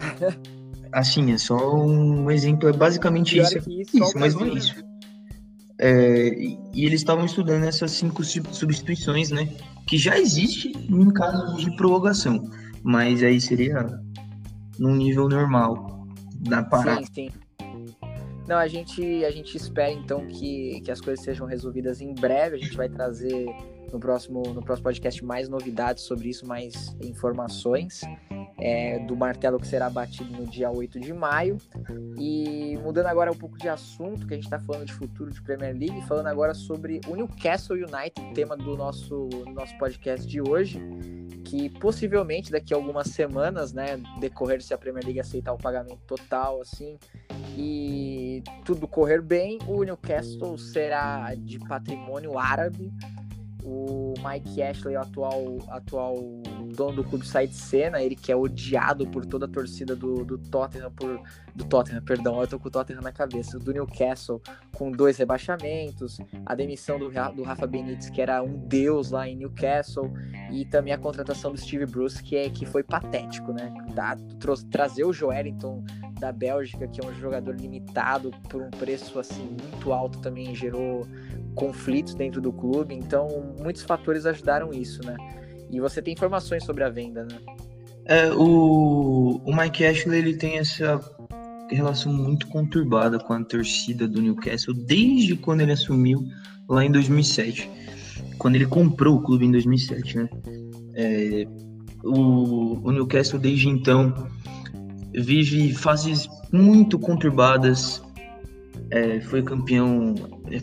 assim, 0.92 1.32
é 1.32 1.38
só 1.38 1.76
um 1.76 2.30
exemplo, 2.30 2.68
é 2.68 2.72
basicamente 2.72 3.38
isso, 3.38 3.58
isso, 3.58 3.96
isso 3.96 4.18
mas 4.18 4.34
não 4.34 4.46
é 4.46 4.50
isso. 4.50 4.74
É, 5.82 6.28
e 6.74 6.84
eles 6.84 7.00
estavam 7.00 7.24
estudando 7.24 7.64
essas 7.64 7.92
cinco 7.92 8.22
substituições, 8.22 9.30
né? 9.30 9.48
Que 9.86 9.96
já 9.96 10.18
existe 10.18 10.68
em 10.68 11.10
caso 11.10 11.56
de 11.56 11.74
prorrogação, 11.74 12.50
mas 12.82 13.22
aí 13.22 13.40
seria 13.40 13.86
num 14.78 14.94
nível 14.94 15.26
normal 15.26 16.06
da 16.38 16.62
parada. 16.62 17.02
Sim, 17.06 17.30
sim. 17.30 17.30
Não, 18.46 18.56
a 18.56 18.68
gente, 18.68 19.24
a 19.24 19.30
gente 19.30 19.56
espera 19.56 19.90
então 19.90 20.26
que, 20.26 20.82
que 20.82 20.90
as 20.90 21.00
coisas 21.00 21.24
sejam 21.24 21.46
resolvidas 21.46 22.02
em 22.02 22.12
breve. 22.14 22.56
A 22.56 22.58
gente 22.58 22.76
vai 22.76 22.88
trazer 22.88 23.46
no 23.90 23.98
próximo, 23.98 24.42
no 24.52 24.62
próximo 24.62 24.84
podcast 24.84 25.24
mais 25.24 25.48
novidades 25.48 26.04
sobre 26.04 26.28
isso, 26.28 26.46
mais 26.46 26.94
informações 27.00 28.02
é, 28.60 28.98
do 29.00 29.16
martelo 29.16 29.58
que 29.58 29.66
será 29.66 29.88
batido 29.88 30.32
no 30.32 30.46
dia 30.46 30.70
8 30.70 31.00
de 31.00 31.12
maio. 31.12 31.56
E 32.18 32.78
mudando 32.82 33.06
agora 33.06 33.32
um 33.32 33.36
pouco 33.36 33.58
de 33.58 33.68
assunto, 33.68 34.26
que 34.26 34.34
a 34.34 34.36
gente 34.36 34.44
está 34.44 34.60
falando 34.60 34.86
de 34.86 34.92
futuro 34.92 35.30
de 35.30 35.40
Premier 35.42 35.72
League, 35.72 36.02
falando 36.06 36.26
agora 36.26 36.54
sobre 36.54 37.00
o 37.08 37.16
Newcastle 37.16 37.76
United, 37.76 38.34
tema 38.34 38.56
do 38.56 38.76
nosso, 38.76 39.28
nosso 39.54 39.76
podcast 39.78 40.26
de 40.26 40.40
hoje, 40.40 40.80
que 41.44 41.68
possivelmente 41.68 42.52
daqui 42.52 42.74
a 42.74 42.76
algumas 42.76 43.08
semanas, 43.08 43.72
né, 43.72 44.00
decorrer 44.20 44.62
se 44.62 44.74
a 44.74 44.78
Premier 44.78 45.04
League 45.04 45.20
aceitar 45.20 45.52
o 45.52 45.58
pagamento 45.58 46.00
total, 46.06 46.60
assim, 46.60 46.98
e 47.56 48.42
tudo 48.64 48.86
correr 48.86 49.22
bem, 49.22 49.58
o 49.66 49.82
Newcastle 49.82 50.58
será 50.58 51.34
de 51.34 51.58
patrimônio 51.60 52.38
árabe 52.38 52.92
o 53.64 54.14
Mike 54.24 54.62
Ashley, 54.62 54.96
o 54.96 55.00
atual, 55.00 55.58
atual 55.68 56.39
dono 56.70 56.96
do 56.96 57.04
clube, 57.04 57.26
sai 57.26 57.46
de 57.46 57.54
cena, 57.54 58.02
ele 58.02 58.14
que 58.16 58.30
é 58.30 58.36
odiado 58.36 59.06
por 59.06 59.26
toda 59.26 59.46
a 59.46 59.48
torcida 59.48 59.94
do, 59.94 60.24
do 60.24 60.38
Tottenham, 60.38 60.90
por, 60.90 61.20
do 61.54 61.64
Tottenham, 61.64 62.02
perdão, 62.02 62.40
eu 62.40 62.46
tô 62.46 62.58
com 62.58 62.68
o 62.68 62.70
Tottenham 62.70 63.02
na 63.02 63.12
cabeça, 63.12 63.58
do 63.58 63.72
Newcastle, 63.72 64.40
com 64.74 64.90
dois 64.90 65.16
rebaixamentos, 65.16 66.18
a 66.46 66.54
demissão 66.54 66.98
do, 66.98 67.10
do 67.34 67.42
Rafa 67.42 67.66
Benítez, 67.66 68.10
que 68.10 68.20
era 68.20 68.42
um 68.42 68.56
deus 68.66 69.10
lá 69.10 69.28
em 69.28 69.36
Newcastle, 69.36 70.12
e 70.50 70.64
também 70.64 70.92
a 70.92 70.98
contratação 70.98 71.52
do 71.52 71.58
Steve 71.58 71.86
Bruce, 71.86 72.22
que, 72.22 72.36
é, 72.36 72.48
que 72.48 72.64
foi 72.66 72.82
patético, 72.82 73.52
né? 73.52 73.72
Da, 73.94 74.16
trazer 74.70 75.04
o 75.04 75.12
Joelinton 75.12 75.84
da 76.18 76.30
Bélgica, 76.30 76.86
que 76.86 77.00
é 77.00 77.08
um 77.08 77.14
jogador 77.14 77.54
limitado 77.56 78.30
por 78.48 78.62
um 78.62 78.70
preço 78.70 79.18
assim 79.18 79.56
muito 79.62 79.92
alto, 79.92 80.20
também 80.20 80.54
gerou 80.54 81.06
conflitos 81.54 82.14
dentro 82.14 82.40
do 82.40 82.52
clube, 82.52 82.94
então 82.94 83.54
muitos 83.58 83.82
fatores 83.82 84.26
ajudaram 84.26 84.72
isso, 84.72 85.04
né? 85.04 85.16
E 85.70 85.80
você 85.80 86.02
tem 86.02 86.14
informações 86.14 86.64
sobre 86.64 86.84
a 86.84 86.88
venda, 86.88 87.24
né? 87.24 87.38
É, 88.06 88.32
o, 88.32 89.40
o 89.44 89.56
Mike 89.56 89.84
Ashley 89.84 90.18
ele 90.18 90.36
tem 90.36 90.58
essa 90.58 91.00
relação 91.70 92.12
muito 92.12 92.46
conturbada 92.48 93.18
com 93.18 93.32
a 93.32 93.44
torcida 93.44 94.08
do 94.08 94.20
Newcastle 94.20 94.74
desde 94.74 95.36
quando 95.36 95.60
ele 95.60 95.72
assumiu 95.72 96.26
lá 96.68 96.84
em 96.84 96.90
2007, 96.90 97.70
quando 98.38 98.56
ele 98.56 98.66
comprou 98.66 99.16
o 99.16 99.22
clube 99.22 99.46
em 99.46 99.52
2007, 99.52 100.16
né? 100.16 100.28
É, 100.94 101.46
o, 102.02 102.88
o 102.88 102.90
Newcastle 102.90 103.38
desde 103.38 103.68
então 103.68 104.28
vive 105.14 105.72
fases 105.74 106.28
muito 106.52 106.98
conturbadas. 106.98 108.02
É, 108.90 109.20
foi 109.20 109.42
campeão, 109.42 110.14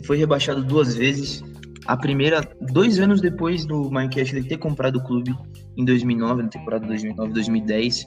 foi 0.04 0.18
rebaixado 0.18 0.62
duas 0.62 0.94
vezes. 0.94 1.42
A 1.88 1.96
primeira, 1.96 2.46
dois 2.70 3.00
anos 3.00 3.18
depois 3.18 3.64
do 3.64 3.90
Mike 3.90 4.20
Ashley 4.20 4.44
ter 4.44 4.58
comprado 4.58 4.96
o 4.96 5.02
clube, 5.02 5.34
em 5.74 5.86
2009, 5.86 6.42
na 6.42 6.48
temporada 6.50 6.86
2009-2010. 6.86 8.04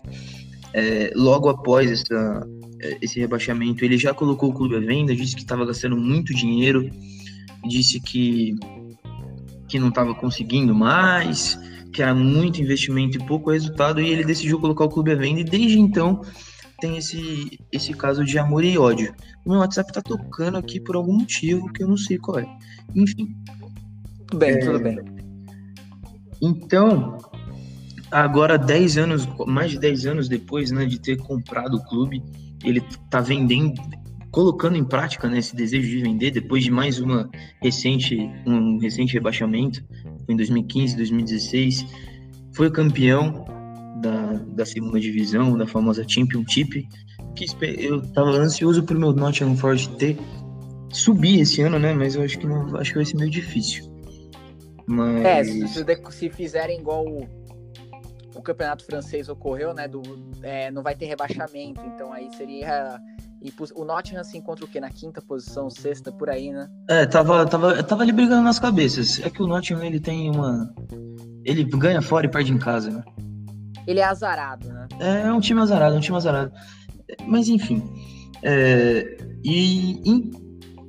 É, 0.72 1.12
logo 1.16 1.50
após 1.50 1.90
essa, 1.90 2.48
esse 3.02 3.20
rebaixamento, 3.20 3.84
ele 3.84 3.98
já 3.98 4.14
colocou 4.14 4.52
o 4.52 4.54
clube 4.54 4.76
à 4.76 4.80
venda, 4.80 5.16
disse 5.16 5.36
que 5.36 5.42
estava 5.42 5.66
gastando 5.66 5.98
muito 5.98 6.32
dinheiro, 6.32 6.88
disse 7.68 8.00
que, 8.00 8.54
que 9.68 9.80
não 9.80 9.90
estava 9.90 10.14
conseguindo 10.14 10.76
mais, 10.76 11.60
que 11.92 12.04
era 12.04 12.14
muito 12.14 12.62
investimento 12.62 13.18
e 13.18 13.26
pouco 13.26 13.50
resultado, 13.50 14.00
e 14.00 14.10
ele 14.10 14.24
decidiu 14.24 14.60
colocar 14.60 14.86
o 14.86 14.90
clube 14.90 15.12
à 15.12 15.16
venda, 15.16 15.40
e 15.40 15.44
desde 15.44 15.80
então 15.80 16.22
tem 16.80 16.98
esse, 16.98 17.60
esse 17.72 17.94
caso 17.94 18.24
de 18.24 18.38
amor 18.38 18.64
e 18.64 18.78
ódio. 18.78 19.12
O 19.44 19.50
meu 19.50 19.60
WhatsApp 19.60 19.92
tá 19.92 20.04
tocando 20.04 20.58
aqui 20.58 20.80
por 20.80 20.96
algum 20.96 21.14
motivo 21.14 21.74
que 21.74 21.82
eu 21.82 21.88
não 21.88 21.98
sei 21.98 22.20
qual 22.20 22.38
é. 22.38 22.46
Enfim. 22.96 23.36
Tudo 24.32 24.40
bem, 24.40 24.52
é... 24.52 24.58
tudo 24.60 24.80
bem. 24.80 24.98
Então, 26.42 27.18
agora 28.10 28.58
10 28.58 28.98
anos, 28.98 29.28
mais 29.46 29.72
de 29.72 29.80
10 29.80 30.06
anos 30.08 30.30
depois, 30.30 30.72
né, 30.72 30.86
de 30.86 31.00
ter 31.00 31.18
comprado 31.18 31.76
o 31.76 31.84
clube, 31.86 32.24
ele 32.64 32.82
tá 33.10 33.20
vendendo, 33.20 33.74
colocando 34.32 34.78
em 34.78 34.86
prática 34.86 35.30
né, 35.30 35.38
esse 35.38 35.56
desejo 35.56 35.88
de 35.88 36.02
vender 36.02 36.32
depois 36.32 36.64
de 36.64 36.72
mais 36.72 37.00
uma 37.00 37.30
recente, 37.62 38.18
um 38.48 38.80
recente 38.80 39.14
rebaixamento, 39.14 39.84
foi 40.26 40.34
em 40.34 40.38
2015, 40.38 40.96
2016, 40.96 41.86
foi 42.56 42.72
campeão 42.72 43.46
da, 44.02 44.34
da 44.56 44.66
segunda 44.66 45.00
divisão, 45.00 45.58
da 45.58 45.68
famosa 45.68 46.06
Championship, 46.08 46.88
que 47.36 47.46
eu 47.78 48.02
tava 48.14 48.32
ansioso 48.32 48.82
pro 48.84 48.98
meu 48.98 49.14
Nottingham 49.14 49.58
Forest 49.58 49.96
ter 49.98 50.18
subir 50.92 51.42
esse 51.42 51.62
ano, 51.62 51.78
né? 51.80 51.94
Mas 51.94 52.16
eu 52.16 52.24
acho 52.24 52.38
que 52.38 52.48
não, 52.48 52.76
acho 52.78 52.92
que 52.92 52.98
vai 52.98 53.06
ser 53.06 53.18
meio 53.18 53.30
difícil. 53.30 53.91
Mas... 54.86 55.26
É, 55.26 55.44
se, 55.44 56.12
se 56.12 56.30
fizerem 56.30 56.80
igual 56.80 57.06
o, 57.06 57.28
o 58.36 58.42
campeonato 58.42 58.86
francês 58.86 59.30
ocorreu, 59.30 59.74
né? 59.74 59.88
Do, 59.88 60.02
é, 60.42 60.72
não 60.72 60.84
vai 60.84 60.96
ter 60.96 61.06
rebaixamento, 61.06 61.82
então 61.86 62.12
aí 62.12 62.30
seria 62.36 63.00
e 63.44 63.52
o 63.74 63.84
Nottingham 63.84 64.24
se 64.24 64.38
encontra 64.38 64.64
o 64.64 64.68
quê? 64.68 64.80
Na 64.80 64.92
quinta 64.92 65.20
posição, 65.20 65.68
sexta, 65.68 66.12
por 66.12 66.30
aí, 66.30 66.52
né? 66.52 66.70
É, 66.88 67.08
tava, 67.08 67.44
tava, 67.48 67.82
tava 67.82 68.04
ali 68.04 68.12
brigando 68.12 68.44
nas 68.44 68.60
cabeças. 68.60 69.20
É 69.20 69.32
que 69.32 69.42
o 69.42 69.48
Nottingham, 69.48 69.84
ele 69.84 70.00
tem 70.00 70.30
uma... 70.30 70.72
Ele 71.44 71.64
ganha 71.64 72.04
fora 72.04 72.28
e 72.28 72.30
perde 72.30 72.54
em 72.54 72.60
casa, 72.60 72.92
né? 72.92 73.04
Ele 73.88 74.00
é 74.00 74.04
azarado, 74.04 74.68
né? 74.68 74.88
É, 75.00 75.28
é 75.28 75.34
um 75.34 75.40
time 75.40 75.60
azarado, 75.60 75.96
é 75.96 75.98
um 75.98 76.02
time 76.02 76.18
azarado. 76.18 76.52
Mas, 77.26 77.50
enfim. 77.50 77.82
É, 78.44 79.18
e, 79.44 79.94
e 80.08 80.32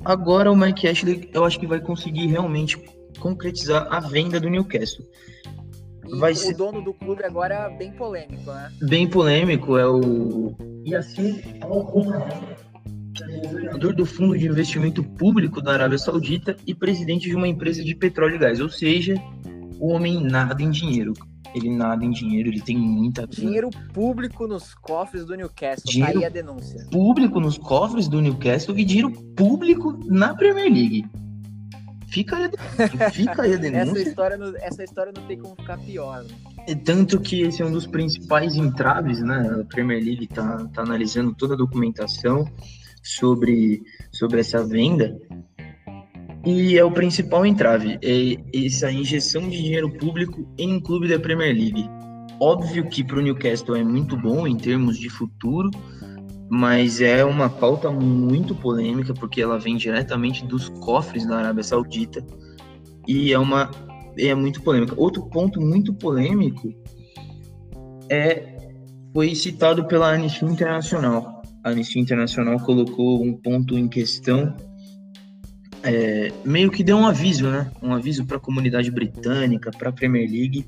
agora 0.05 0.53
o 0.53 0.57
Mike 0.57 0.87
Ashley, 0.87 1.31
eu 1.33 1.47
acho 1.47 1.59
que 1.59 1.67
vai 1.67 1.81
conseguir 1.81 2.27
realmente 2.27 2.79
concretizar 3.23 3.87
a 3.89 4.01
venda 4.01 4.41
do 4.41 4.51
Newcastle. 4.51 5.07
E 6.09 6.19
vai 6.19 6.33
o 6.33 6.37
ser... 6.37 6.57
dono 6.57 6.83
do 6.83 6.93
clube 6.93 7.25
agora 7.25 7.55
é 7.55 7.79
bem 7.79 7.93
polêmico, 7.93 8.51
né? 8.51 8.73
Bem 8.83 9.09
polêmico, 9.09 9.79
é 9.79 9.87
o 9.87 10.53
Yassir 10.85 11.43
governador 13.41 13.95
do 13.95 14.05
Fundo 14.05 14.37
de 14.37 14.49
Investimento 14.49 15.05
Público 15.05 15.63
da 15.63 15.75
Arábia 15.75 15.99
Saudita 15.99 16.57
e 16.67 16.75
presidente 16.75 17.29
de 17.29 17.37
uma 17.37 17.47
empresa 17.47 17.85
de 17.85 17.95
petróleo 17.95 18.35
e 18.35 18.39
gás, 18.39 18.61
ou 18.61 18.69
seja, 18.69 19.15
o 19.79 19.93
homem 19.93 20.21
nada 20.21 20.61
em 20.61 20.71
dinheiro. 20.71 21.13
Ele 21.55 21.71
nada 21.71 22.03
em 22.05 22.11
dinheiro, 22.11 22.49
ele 22.49 22.63
tem 22.63 22.77
muita 22.79 23.27
Dinheiro 23.27 23.69
público 23.93 24.49
nos 24.49 24.75
cofres 24.75 25.27
do 25.27 25.37
Newcastle, 25.37 25.93
dinheiro 25.93 26.15
tá 26.15 26.19
aí 26.21 26.25
a 26.25 26.31
denúncia. 26.31 26.87
Público 26.91 27.39
nos 27.39 27.59
cofres 27.59 28.09
do 28.09 28.23
Newcastle 28.23 28.77
e 28.79 28.85
dinheiro 28.85 29.13
público 29.37 29.99
na 30.07 30.35
Premier 30.35 30.73
League. 30.73 31.05
Fica 32.13 32.37
aí 32.37 32.45
a. 32.45 33.11
Fica 33.11 33.43
aí 33.43 33.55
a 33.55 33.57
denúncia. 33.57 33.81
essa, 34.03 34.09
história 34.09 34.37
não, 34.37 34.57
essa 34.59 34.85
história 34.85 35.13
não 35.17 35.27
tem 35.27 35.39
como 35.39 35.57
ficar 35.57 35.79
pior. 35.79 36.23
Né? 36.23 36.31
É 36.69 36.75
tanto 36.75 37.19
que 37.19 37.41
esse 37.41 37.63
é 37.63 37.65
um 37.65 37.73
dos 37.73 37.87
principais 37.87 38.55
entraves, 38.55 39.21
né? 39.23 39.61
A 39.61 39.65
Premier 39.65 40.05
League 40.05 40.27
tá, 40.27 40.69
tá 40.75 40.83
analisando 40.83 41.35
toda 41.35 41.55
a 41.55 41.57
documentação 41.57 42.47
sobre, 43.03 43.83
sobre 44.13 44.41
essa 44.41 44.63
venda. 44.63 45.19
E 46.45 46.77
é 46.77 46.85
o 46.85 46.91
principal 46.91 47.47
entrave, 47.47 47.99
é 48.03 48.67
essa 48.67 48.91
injeção 48.91 49.49
de 49.49 49.63
dinheiro 49.63 49.89
público 49.93 50.47
em 50.59 50.75
um 50.75 50.81
clube 50.81 51.09
da 51.09 51.19
Premier 51.19 51.55
League. 51.55 51.89
Óbvio 52.41 52.89
que 52.89 53.05
para 53.05 53.19
o 53.19 53.23
Newcastle 53.23 53.77
é 53.77 53.85
muito 53.85 54.17
bom 54.17 54.45
em 54.47 54.57
termos 54.57 54.99
de 54.99 55.09
futuro, 55.09 55.71
mas 56.55 57.01
é 57.01 57.25
uma 57.25 57.49
pauta 57.49 57.91
muito 57.91 58.55
polêmica 58.55 59.15
porque 59.15 59.41
ela 59.41 59.59
vem 59.59 59.75
diretamente 59.75 60.45
dos 60.45 60.69
cofres 60.69 61.27
da 61.27 61.39
Arábia 61.39 61.63
Saudita 61.63 62.23
e 63.09 63.33
é 63.33 63.39
uma 63.39 63.71
é 64.19 64.35
muito 64.35 64.61
polêmica. 64.61 64.93
Outro 64.99 65.25
ponto 65.31 65.59
muito 65.63 65.95
polêmico 65.95 66.71
é 68.11 68.55
foi 69.15 69.35
citado 69.35 69.87
pela 69.87 70.13
Anistia 70.13 70.47
Internacional. 70.47 71.41
A 71.65 71.71
Anistia 71.71 72.03
Internacional 72.03 72.61
colocou 72.61 73.25
um 73.25 73.33
ponto 73.33 73.79
em 73.79 73.89
questão 73.89 74.55
é, 75.83 76.31
meio 76.45 76.71
que 76.71 76.85
deu 76.85 76.99
um 76.99 77.07
aviso, 77.07 77.49
né? 77.49 77.73
Um 77.83 77.95
aviso 77.95 78.27
para 78.27 78.37
a 78.37 78.41
comunidade 78.41 78.91
britânica, 78.91 79.71
para 79.71 79.89
a 79.89 79.93
Premier 79.93 80.31
League, 80.31 80.67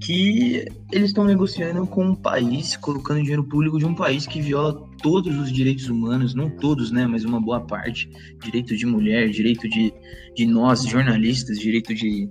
que 0.00 0.64
eles 0.90 1.10
estão 1.10 1.24
negociando 1.24 1.86
com 1.86 2.04
um 2.06 2.14
país, 2.14 2.76
colocando 2.76 3.20
dinheiro 3.20 3.44
público 3.44 3.78
de 3.78 3.84
um 3.84 3.94
país 3.94 4.26
que 4.26 4.40
viola 4.40 4.88
todos 5.02 5.36
os 5.38 5.52
direitos 5.52 5.88
humanos, 5.88 6.34
não 6.34 6.50
todos, 6.50 6.90
né, 6.90 7.06
mas 7.06 7.24
uma 7.24 7.40
boa 7.40 7.60
parte, 7.60 8.10
direito 8.42 8.76
de 8.76 8.84
mulher, 8.84 9.28
direito 9.30 9.68
de, 9.68 9.92
de 10.34 10.46
nós, 10.46 10.84
jornalistas, 10.84 11.58
direito 11.58 11.94
de 11.94 12.28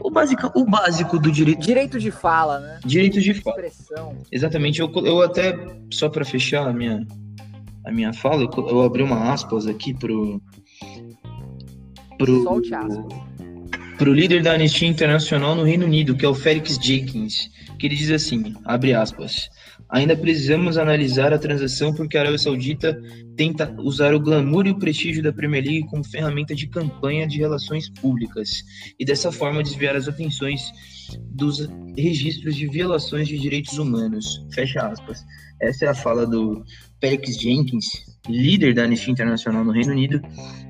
o 0.00 0.10
básico, 0.10 0.50
o 0.54 0.64
básico 0.64 1.18
do 1.18 1.30
direito. 1.30 1.60
Direito 1.60 1.98
de 1.98 2.10
fala, 2.10 2.60
né? 2.60 2.80
Direito 2.84 3.20
de 3.20 3.34
fala. 3.34 3.66
Expressão. 3.66 4.16
Exatamente. 4.30 4.80
Eu, 4.80 4.92
eu 5.04 5.22
até, 5.22 5.56
só 5.92 6.08
para 6.08 6.24
fechar 6.24 6.68
a 6.68 6.72
minha, 6.72 7.04
a 7.86 7.90
minha 7.90 8.12
fala, 8.12 8.42
eu, 8.42 8.68
eu 8.68 8.82
abri 8.82 9.02
uma 9.02 9.32
aspas 9.32 9.66
aqui 9.66 9.92
pro, 9.94 10.40
Pro, 12.18 12.42
Solte 12.44 12.74
aspas. 12.74 13.04
Pro 14.02 14.12
líder 14.12 14.42
da 14.42 14.54
Anistia 14.54 14.88
Internacional 14.88 15.54
no 15.54 15.62
Reino 15.62 15.86
Unido, 15.86 16.16
que 16.16 16.24
é 16.24 16.28
o 16.28 16.34
Félix 16.34 16.76
Jenkins, 16.76 17.48
que 17.78 17.86
ele 17.86 17.94
diz 17.94 18.10
assim, 18.10 18.52
abre 18.64 18.92
aspas, 18.92 19.48
ainda 19.88 20.16
precisamos 20.16 20.76
analisar 20.76 21.32
a 21.32 21.38
transação 21.38 21.94
porque 21.94 22.16
a 22.16 22.22
Arábia 22.22 22.38
Saudita 22.40 23.00
tenta 23.36 23.72
usar 23.78 24.12
o 24.12 24.18
glamour 24.18 24.66
e 24.66 24.72
o 24.72 24.78
prestígio 24.80 25.22
da 25.22 25.32
Premier 25.32 25.62
League 25.64 25.86
como 25.86 26.02
ferramenta 26.02 26.52
de 26.52 26.66
campanha 26.66 27.28
de 27.28 27.38
relações 27.38 27.88
públicas 27.90 28.64
e 28.98 29.04
dessa 29.04 29.30
forma 29.30 29.62
desviar 29.62 29.94
as 29.94 30.08
atenções 30.08 30.72
dos 31.30 31.68
registros 31.96 32.56
de 32.56 32.66
violações 32.66 33.28
de 33.28 33.38
direitos 33.38 33.78
humanos. 33.78 34.44
Fecha 34.52 34.80
aspas. 34.80 35.24
Essa 35.60 35.84
é 35.84 35.88
a 35.90 35.94
fala 35.94 36.26
do 36.26 36.64
Félix 37.02 37.36
Jenkins, 37.36 37.84
líder 38.28 38.74
da 38.74 38.84
Anistia 38.84 39.10
Internacional 39.10 39.64
no 39.64 39.72
Reino 39.72 39.90
Unido, 39.90 40.22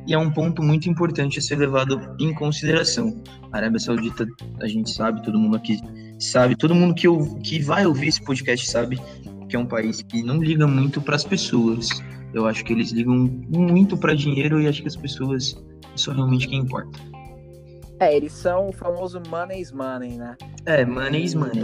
e 0.06 0.14
é 0.14 0.18
um 0.18 0.30
ponto 0.30 0.62
muito 0.62 0.88
importante 0.88 1.38
a 1.38 1.42
ser 1.42 1.56
levado 1.56 2.00
em 2.18 2.32
consideração. 2.32 3.22
A 3.52 3.58
Arábia 3.58 3.78
Saudita, 3.78 4.26
a 4.62 4.66
gente 4.66 4.90
sabe, 4.90 5.22
todo 5.22 5.38
mundo 5.38 5.58
aqui 5.58 5.78
sabe, 6.18 6.56
todo 6.56 6.74
mundo 6.74 6.94
que, 6.94 7.06
eu, 7.06 7.38
que 7.44 7.60
vai 7.60 7.84
ouvir 7.84 8.08
esse 8.08 8.22
podcast 8.22 8.66
sabe 8.66 8.98
que 9.46 9.54
é 9.54 9.58
um 9.58 9.66
país 9.66 10.00
que 10.00 10.22
não 10.22 10.42
liga 10.42 10.66
muito 10.66 11.02
para 11.02 11.16
as 11.16 11.24
pessoas. 11.24 11.90
Eu 12.32 12.46
acho 12.46 12.64
que 12.64 12.72
eles 12.72 12.92
ligam 12.92 13.14
muito 13.50 13.94
para 13.98 14.14
dinheiro 14.14 14.58
e 14.58 14.66
acho 14.66 14.80
que 14.80 14.88
as 14.88 14.96
pessoas, 14.96 15.54
é 15.84 16.12
realmente 16.12 16.48
que 16.48 16.56
importa. 16.56 16.98
É, 18.00 18.16
eles 18.16 18.32
são 18.32 18.70
o 18.70 18.72
famoso 18.72 19.20
money 19.28 19.60
is 19.60 19.70
money, 19.70 20.16
né? 20.16 20.34
É, 20.64 20.82
money 20.86 21.24
is 21.24 21.34
money. 21.34 21.60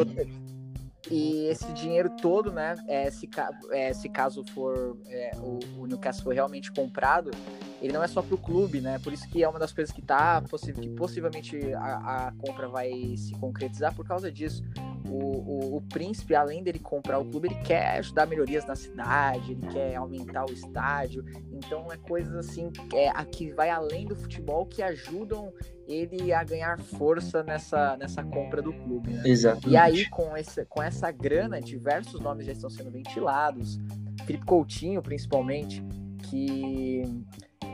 E 1.10 1.46
esse 1.46 1.72
dinheiro 1.72 2.10
todo, 2.20 2.52
né, 2.52 2.74
é, 2.86 3.10
se, 3.10 3.28
é, 3.70 3.92
se 3.92 4.08
caso 4.08 4.44
for 4.52 4.96
é, 5.06 5.30
o, 5.36 5.58
o, 5.80 5.86
Newcastle 5.86 6.24
for 6.24 6.34
realmente 6.34 6.72
comprado, 6.72 7.30
ele 7.80 7.92
não 7.92 8.02
é 8.02 8.08
só 8.08 8.20
para 8.22 8.34
o 8.34 8.38
clube, 8.38 8.80
né? 8.80 8.98
Por 8.98 9.12
isso 9.12 9.28
que 9.28 9.42
é 9.42 9.48
uma 9.48 9.58
das 9.58 9.72
coisas 9.72 9.94
que 9.94 10.02
tá 10.02 10.42
que 10.42 10.88
possivelmente 10.90 11.56
a, 11.74 12.28
a 12.28 12.32
compra 12.32 12.68
vai 12.68 12.90
se 13.16 13.32
concretizar 13.34 13.94
por 13.94 14.06
causa 14.06 14.30
disso. 14.30 14.62
O, 15.08 15.14
o, 15.14 15.76
o, 15.76 15.80
príncipe, 15.80 16.34
além 16.34 16.62
dele 16.62 16.78
comprar 16.78 17.18
o 17.18 17.24
clube, 17.24 17.48
ele 17.48 17.62
quer 17.62 17.98
ajudar 17.98 18.26
melhorias 18.26 18.66
na 18.66 18.76
cidade, 18.76 19.52
ele 19.52 19.66
quer 19.68 19.94
aumentar 19.94 20.44
o 20.44 20.52
estádio. 20.52 21.24
Então 21.50 21.86
é 21.90 21.96
coisas 21.96 22.34
assim 22.34 22.70
é, 22.94 23.10
que 23.24 23.50
vai 23.52 23.70
além 23.70 24.06
do 24.06 24.14
futebol 24.14 24.66
que 24.66 24.82
ajudam 24.82 25.52
ele 25.86 26.32
a 26.32 26.44
ganhar 26.44 26.78
força 26.78 27.42
nessa, 27.42 27.96
nessa 27.96 28.22
compra 28.22 28.60
do 28.60 28.72
clube. 28.72 29.12
Né? 29.12 29.22
Exatamente. 29.24 29.70
E 29.70 29.76
aí, 29.76 30.08
com, 30.10 30.36
esse, 30.36 30.64
com 30.66 30.82
essa 30.82 31.10
grana, 31.10 31.60
diversos 31.60 32.20
nomes 32.20 32.44
já 32.44 32.52
estão 32.52 32.68
sendo 32.68 32.90
ventilados. 32.90 33.78
Felipe 34.26 34.44
Coutinho, 34.44 35.00
principalmente, 35.00 35.82
que 36.28 37.02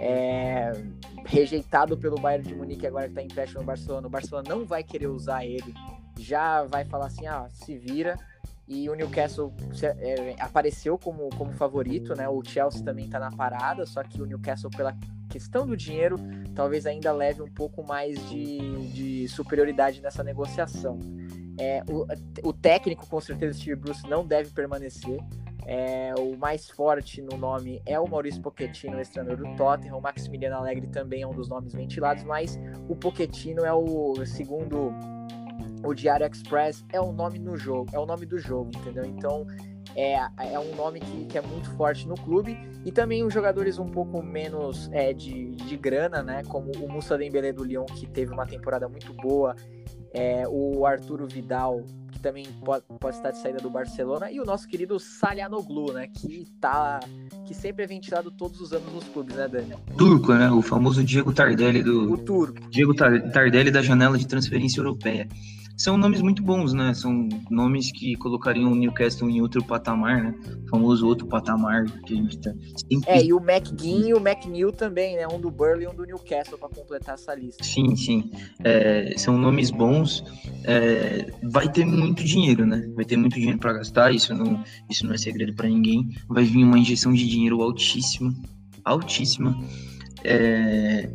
é 0.00 0.72
rejeitado 1.26 1.96
pelo 1.96 2.16
Bayern 2.20 2.46
de 2.46 2.54
Munique 2.54 2.86
agora 2.86 3.04
que 3.04 3.10
está 3.10 3.22
empréstimo 3.22 3.60
no 3.60 3.66
Barcelona. 3.66 4.06
O 4.06 4.10
Barcelona 4.10 4.48
não 4.48 4.64
vai 4.64 4.82
querer 4.82 5.06
usar 5.06 5.44
ele. 5.44 5.74
Já 6.18 6.64
vai 6.64 6.84
falar 6.84 7.06
assim, 7.06 7.26
ah, 7.26 7.46
se 7.50 7.76
vira. 7.76 8.18
E 8.66 8.88
o 8.88 8.94
Newcastle 8.94 9.52
é, 9.82 10.36
apareceu 10.38 10.96
como, 10.96 11.28
como 11.36 11.52
favorito, 11.52 12.14
né? 12.14 12.28
O 12.28 12.42
Chelsea 12.42 12.82
também 12.82 13.04
está 13.06 13.18
na 13.18 13.30
parada, 13.30 13.84
só 13.84 14.02
que 14.02 14.22
o 14.22 14.24
Newcastle, 14.24 14.70
pela 14.70 14.96
questão 15.28 15.66
do 15.66 15.76
dinheiro, 15.76 16.16
talvez 16.54 16.86
ainda 16.86 17.12
leve 17.12 17.42
um 17.42 17.50
pouco 17.50 17.82
mais 17.86 18.16
de, 18.28 18.58
de 18.92 19.28
superioridade 19.28 20.00
nessa 20.00 20.24
negociação. 20.24 20.98
É, 21.58 21.82
o, 21.88 22.06
o, 22.48 22.52
técnico, 22.52 23.06
com 23.06 23.20
certeza, 23.20 23.58
Steve 23.58 23.76
Bruce, 23.76 24.08
não 24.08 24.26
deve 24.26 24.50
permanecer. 24.50 25.20
É, 25.66 26.14
o 26.18 26.36
mais 26.36 26.68
forte 26.68 27.22
no 27.22 27.36
nome 27.36 27.80
é 27.86 27.98
o 27.98 28.06
Maurício 28.06 28.42
Pochettino, 28.42 28.98
ex-treinador 28.98 29.36
do 29.36 29.56
Tottenham. 29.56 29.98
O 29.98 30.00
Maximiliano 30.00 30.56
Alegre 30.56 30.86
também 30.88 31.22
é 31.22 31.26
um 31.26 31.34
dos 31.34 31.48
nomes 31.48 31.72
ventilados, 31.72 32.22
mas 32.24 32.58
o 32.88 32.94
Pochettino 32.94 33.64
é 33.64 33.72
o, 33.72 34.14
segundo 34.26 34.92
o 35.84 35.94
Diário 35.94 36.26
Express, 36.26 36.84
é 36.92 37.00
o 37.00 37.12
nome 37.12 37.38
no 37.38 37.56
jogo, 37.56 37.90
é 37.92 37.98
o 37.98 38.06
nome 38.06 38.26
do 38.26 38.38
jogo, 38.38 38.70
entendeu? 38.74 39.04
Então, 39.04 39.46
é, 39.94 40.14
é 40.52 40.58
um 40.58 40.74
nome 40.74 41.00
que, 41.00 41.26
que 41.26 41.38
é 41.38 41.42
muito 41.42 41.70
forte 41.76 42.08
no 42.08 42.14
clube 42.14 42.58
e 42.84 42.90
também 42.90 43.22
os 43.22 43.32
jogadores 43.32 43.78
um 43.78 43.86
pouco 43.86 44.22
menos 44.22 44.90
é, 44.92 45.12
de, 45.12 45.52
de 45.52 45.76
grana, 45.76 46.22
né? 46.22 46.42
Como 46.48 46.72
o 46.72 46.90
Moussa 46.90 47.16
Dembélé 47.16 47.52
do 47.52 47.64
Lyon, 47.64 47.84
que 47.86 48.06
teve 48.06 48.32
uma 48.32 48.46
temporada 48.46 48.88
muito 48.88 49.12
boa, 49.14 49.54
é, 50.12 50.44
o 50.48 50.84
Arturo 50.86 51.26
Vidal, 51.26 51.82
também 52.24 52.46
pode, 52.64 52.84
pode 52.98 53.16
estar 53.16 53.30
de 53.32 53.38
saída 53.38 53.58
do 53.58 53.68
Barcelona, 53.68 54.30
e 54.30 54.40
o 54.40 54.46
nosso 54.46 54.66
querido 54.66 54.98
Salhanoglu, 54.98 55.92
né? 55.92 56.06
Que 56.06 56.46
tá 56.58 56.98
que 57.44 57.52
sempre 57.52 57.84
é 57.84 57.86
ventilado 57.86 58.30
todos 58.30 58.62
os 58.62 58.72
anos 58.72 58.90
nos 58.94 59.04
clubes, 59.04 59.36
né, 59.36 59.46
Daniel? 59.46 59.78
Turco, 59.98 60.32
né? 60.32 60.50
O 60.50 60.62
famoso 60.62 61.04
Diego 61.04 61.34
Tardelli 61.34 61.82
do. 61.82 62.10
O 62.10 62.16
turco. 62.16 62.58
Diego 62.70 62.94
Tardelli 62.94 63.70
da 63.70 63.82
janela 63.82 64.16
de 64.16 64.26
transferência 64.26 64.80
europeia 64.80 65.28
são 65.76 65.96
nomes 65.98 66.20
muito 66.22 66.42
bons, 66.42 66.72
né? 66.72 66.94
São 66.94 67.28
nomes 67.50 67.90
que 67.90 68.14
colocariam 68.16 68.72
o 68.72 68.74
Newcastle 68.74 69.28
em 69.28 69.40
outro 69.40 69.62
patamar, 69.64 70.22
né? 70.22 70.34
O 70.66 70.68
famoso 70.68 71.06
outro 71.06 71.26
patamar 71.26 71.84
que 71.84 72.14
a 72.14 72.16
gente 72.16 72.38
tá 72.38 72.52
sempre... 72.76 73.10
É, 73.10 73.24
e 73.24 73.32
o 73.32 73.38
McGinn 73.38 74.08
e 74.08 74.14
o 74.14 74.18
McNeil 74.18 74.72
também, 74.72 75.16
né? 75.16 75.26
Um 75.26 75.40
do 75.40 75.50
Burley 75.50 75.84
e 75.84 75.88
um 75.88 75.94
do 75.94 76.04
Newcastle 76.04 76.58
para 76.58 76.68
completar 76.68 77.14
essa 77.14 77.34
lista. 77.34 77.64
Sim, 77.64 77.96
sim. 77.96 78.30
É, 78.62 79.14
são 79.16 79.36
nomes 79.36 79.70
bons. 79.70 80.24
É, 80.64 81.32
vai 81.42 81.70
ter 81.70 81.84
muito 81.84 82.22
dinheiro, 82.22 82.64
né? 82.64 82.88
Vai 82.94 83.04
ter 83.04 83.16
muito 83.16 83.34
dinheiro 83.34 83.58
para 83.58 83.72
gastar, 83.72 84.14
isso 84.14 84.34
não, 84.34 84.62
isso 84.88 85.04
não 85.06 85.14
é 85.14 85.18
segredo 85.18 85.54
para 85.54 85.68
ninguém. 85.68 86.08
Vai 86.28 86.44
vir 86.44 86.64
uma 86.64 86.78
injeção 86.78 87.12
de 87.12 87.28
dinheiro 87.28 87.60
altíssima, 87.60 88.34
altíssima. 88.84 89.58
É, 90.22 91.10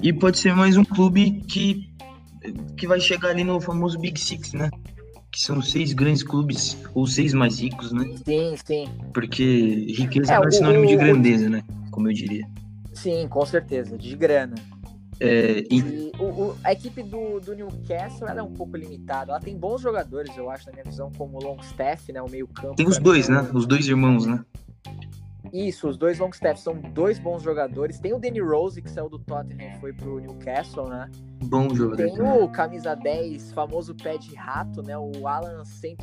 e 0.00 0.12
pode 0.12 0.38
ser 0.38 0.54
mais 0.54 0.76
um 0.76 0.84
clube 0.84 1.42
que 1.48 1.93
que 2.76 2.86
vai 2.86 3.00
chegar 3.00 3.30
ali 3.30 3.44
no 3.44 3.60
famoso 3.60 3.98
Big 3.98 4.18
Six, 4.18 4.52
né? 4.52 4.70
Que 5.30 5.40
são 5.40 5.60
seis 5.60 5.92
grandes 5.92 6.22
clubes, 6.22 6.76
ou 6.94 7.06
seis 7.06 7.34
mais 7.34 7.58
ricos, 7.58 7.92
né? 7.92 8.04
Sim, 8.24 8.54
sim. 8.64 8.88
Porque 9.12 9.86
riqueza 9.96 10.32
é, 10.32 10.38
não 10.38 10.48
é 10.48 10.50
sinônimo 10.50 10.84
o, 10.84 10.86
de 10.86 10.96
grandeza, 10.96 11.48
né? 11.48 11.62
Como 11.90 12.08
eu 12.08 12.12
diria. 12.12 12.46
Sim, 12.92 13.26
com 13.28 13.44
certeza, 13.44 13.98
de 13.98 14.14
grana. 14.14 14.54
É, 15.20 15.64
e... 15.70 15.78
e 15.78 16.12
o, 16.18 16.24
o, 16.24 16.56
a 16.64 16.72
equipe 16.72 17.02
do, 17.02 17.40
do 17.40 17.54
Newcastle 17.54 18.28
ela 18.28 18.40
é 18.40 18.42
um 18.42 18.52
pouco 18.52 18.76
limitada. 18.76 19.32
Ela 19.32 19.40
tem 19.40 19.56
bons 19.56 19.80
jogadores, 19.80 20.36
eu 20.36 20.50
acho, 20.50 20.66
na 20.66 20.72
minha 20.72 20.84
visão, 20.84 21.10
como 21.16 21.38
o 21.38 21.42
Longstaff, 21.42 22.12
né? 22.12 22.20
O 22.22 22.28
meio-campo. 22.28 22.76
Tem 22.76 22.86
os 22.86 22.98
dois, 22.98 23.28
mim, 23.28 23.36
né? 23.36 23.50
Os 23.52 23.66
dois 23.66 23.86
irmãos, 23.86 24.26
né? 24.26 24.44
Isso, 25.54 25.88
os 25.88 25.96
dois 25.96 26.18
Longstaff 26.18 26.60
são 26.60 26.74
dois 26.74 27.16
bons 27.16 27.40
jogadores. 27.40 28.00
Tem 28.00 28.12
o 28.12 28.18
Danny 28.18 28.40
Rose, 28.40 28.82
que 28.82 28.90
saiu 28.90 29.08
do 29.08 29.20
Tottenham 29.20 29.76
e 29.76 29.78
foi 29.78 29.92
pro 29.92 30.18
Newcastle, 30.18 30.88
né? 30.88 31.08
Bom 31.44 31.72
jogador. 31.72 31.96
Tem 31.96 32.20
o 32.20 32.48
camisa 32.48 32.96
10, 32.96 33.52
famoso 33.52 33.94
pé 33.94 34.18
de 34.18 34.34
rato, 34.34 34.82
né? 34.82 34.98
O 34.98 35.28
Alan 35.28 35.64
Saint 35.64 36.00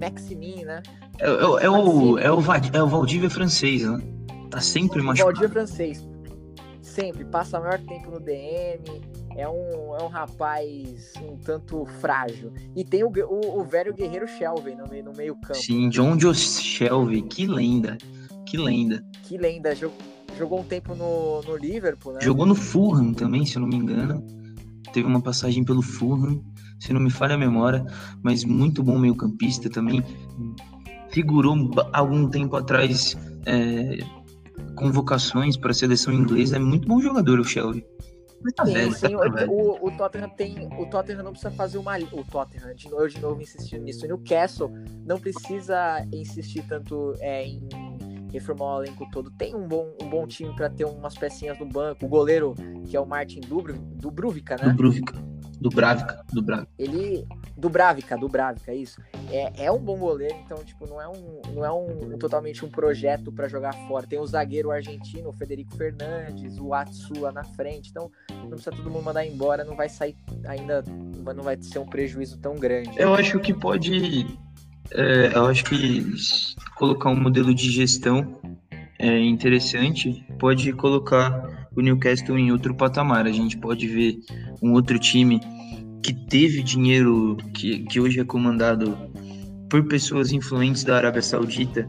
Maximin, 0.00 0.64
né? 0.64 0.82
É, 1.20 1.28
é, 1.28 1.30
é, 1.30 1.46
o, 1.46 1.58
é, 1.60 1.70
o, 1.70 2.18
é 2.18 2.82
o 2.82 2.88
Valdívia 2.88 3.30
francês, 3.30 3.88
né? 3.88 4.02
Tá 4.50 4.60
sempre 4.60 5.00
machucado. 5.00 5.26
Valdívia 5.26 5.48
francês. 5.48 6.04
Sempre. 6.82 7.24
Passa 7.24 7.60
maior 7.60 7.78
tempo 7.78 8.10
no 8.10 8.18
DM. 8.18 8.82
É 9.36 9.48
um, 9.48 9.96
é 9.96 10.02
um 10.02 10.08
rapaz 10.08 11.12
um 11.22 11.36
tanto 11.36 11.86
frágil. 12.00 12.52
E 12.74 12.84
tem 12.84 13.04
o, 13.04 13.12
o, 13.28 13.60
o 13.60 13.62
velho 13.62 13.94
guerreiro 13.94 14.26
Shelby 14.26 14.74
no 14.74 14.88
meio, 14.88 15.04
no 15.04 15.12
meio 15.12 15.36
campo. 15.36 15.54
Sim, 15.54 15.88
John 15.88 16.18
Joe 16.18 16.34
Shelby. 16.34 17.22
Que 17.22 17.46
lenda. 17.46 17.96
Que 18.48 18.56
lenda. 18.56 19.04
Que 19.24 19.36
lenda. 19.36 19.74
Jogou, 19.74 20.60
um 20.60 20.64
tempo 20.64 20.94
no, 20.94 21.42
no 21.42 21.56
Liverpool, 21.56 22.14
né? 22.14 22.20
Jogou 22.22 22.46
no 22.46 22.54
Fulham 22.54 23.12
também, 23.12 23.44
se 23.44 23.56
eu 23.56 23.60
não 23.60 23.68
me 23.68 23.76
engano. 23.76 24.24
Teve 24.92 25.06
uma 25.06 25.20
passagem 25.20 25.62
pelo 25.64 25.82
Fulham, 25.82 26.42
se 26.80 26.92
não 26.92 27.00
me 27.00 27.10
falha 27.10 27.34
a 27.34 27.38
memória, 27.38 27.84
mas 28.22 28.44
muito 28.44 28.82
bom 28.82 28.98
meio 28.98 29.14
campista 29.14 29.68
também. 29.68 30.02
Figurou 31.10 31.56
algum 31.92 32.28
tempo 32.28 32.56
atrás 32.56 33.16
é, 33.44 33.98
convocações 34.76 35.56
para 35.56 35.72
a 35.72 35.74
seleção 35.74 36.14
inglesa. 36.14 36.56
É 36.56 36.58
muito 36.58 36.88
bom 36.88 37.00
jogador 37.00 37.40
o 37.40 37.44
Shelby. 37.44 37.84
Tá 38.54 38.64
sim, 38.64 38.72
velho, 38.72 38.92
sim. 38.94 39.16
Tá 39.16 39.46
o, 39.48 39.88
o, 39.88 39.90
Tottenham 39.90 40.28
tem. 40.30 40.68
O 40.78 40.86
Tottenham 40.86 41.24
não 41.24 41.32
precisa 41.32 41.50
fazer 41.50 41.76
uma. 41.76 41.98
O 41.98 42.24
Tottenham, 42.24 42.72
de 42.74 42.88
novo, 42.88 43.08
de 43.08 43.20
novo 43.20 43.42
insistindo 43.42 43.82
nisso. 43.82 44.06
E 44.06 44.08
no 44.08 44.18
Castle 44.18 44.70
não 45.04 45.18
precisa 45.18 46.06
insistir 46.12 46.62
tanto 46.68 47.14
é, 47.18 47.44
em 47.44 47.60
reformar 48.32 48.76
o 48.76 48.82
elenco 48.84 49.08
todo. 49.10 49.30
Tem 49.30 49.54
um 49.54 49.66
bom, 49.66 49.94
um 50.02 50.08
bom 50.08 50.26
time 50.26 50.54
para 50.54 50.68
ter 50.68 50.84
umas 50.84 51.16
pecinhas 51.16 51.58
no 51.58 51.66
banco. 51.66 52.04
O 52.04 52.08
goleiro, 52.08 52.54
que 52.86 52.96
é 52.96 53.00
o 53.00 53.06
Martin 53.06 53.40
Dubruvica, 53.40 54.56
né? 54.56 54.70
Dubruvica. 54.70 55.14
Do 55.60 55.70
Bravica. 55.70 56.68
Ele. 56.78 57.26
Do 57.56 57.68
Bravica, 57.68 58.72
isso. 58.72 59.02
É, 59.30 59.64
é 59.64 59.72
um 59.72 59.78
bom 59.78 59.98
goleiro, 59.98 60.36
então, 60.44 60.58
tipo, 60.64 60.86
não 60.86 61.02
é 61.02 61.08
um, 61.08 61.42
não 61.52 61.64
é 61.64 61.72
um, 61.72 62.16
totalmente 62.16 62.64
um 62.64 62.70
projeto 62.70 63.32
para 63.32 63.48
jogar 63.48 63.72
fora. 63.88 64.06
Tem 64.06 64.20
o 64.20 64.26
zagueiro 64.26 64.70
argentino, 64.70 65.30
o 65.30 65.32
Federico 65.32 65.76
Fernandes, 65.76 66.58
o 66.58 66.72
Atsua 66.72 67.32
na 67.32 67.42
frente. 67.42 67.90
Então, 67.90 68.10
não 68.30 68.50
precisa 68.50 68.70
todo 68.70 68.88
mundo 68.88 69.04
mandar 69.04 69.26
embora, 69.26 69.64
não 69.64 69.74
vai 69.74 69.88
sair 69.88 70.16
ainda. 70.46 70.84
Não 70.86 71.42
vai 71.42 71.60
ser 71.60 71.80
um 71.80 71.86
prejuízo 71.86 72.38
tão 72.38 72.54
grande. 72.54 72.90
Eu 72.96 73.12
acho 73.14 73.40
que 73.40 73.52
pode. 73.52 74.38
É, 74.92 75.32
eu 75.34 75.46
acho 75.46 75.64
que 75.64 76.04
colocar 76.76 77.10
um 77.10 77.20
modelo 77.20 77.54
de 77.54 77.70
gestão 77.70 78.38
é 78.98 79.18
interessante, 79.20 80.24
pode 80.38 80.72
colocar 80.72 81.68
o 81.76 81.80
Newcastle 81.80 82.38
em 82.38 82.50
outro 82.50 82.74
patamar. 82.74 83.26
A 83.26 83.32
gente 83.32 83.56
pode 83.56 83.86
ver 83.86 84.18
um 84.62 84.72
outro 84.72 84.98
time 84.98 85.40
que 86.02 86.12
teve 86.12 86.62
dinheiro, 86.62 87.36
que, 87.54 87.80
que 87.80 88.00
hoje 88.00 88.20
é 88.20 88.24
comandado 88.24 88.96
por 89.68 89.86
pessoas 89.86 90.32
influentes 90.32 90.82
da 90.84 90.96
Arábia 90.96 91.22
Saudita, 91.22 91.88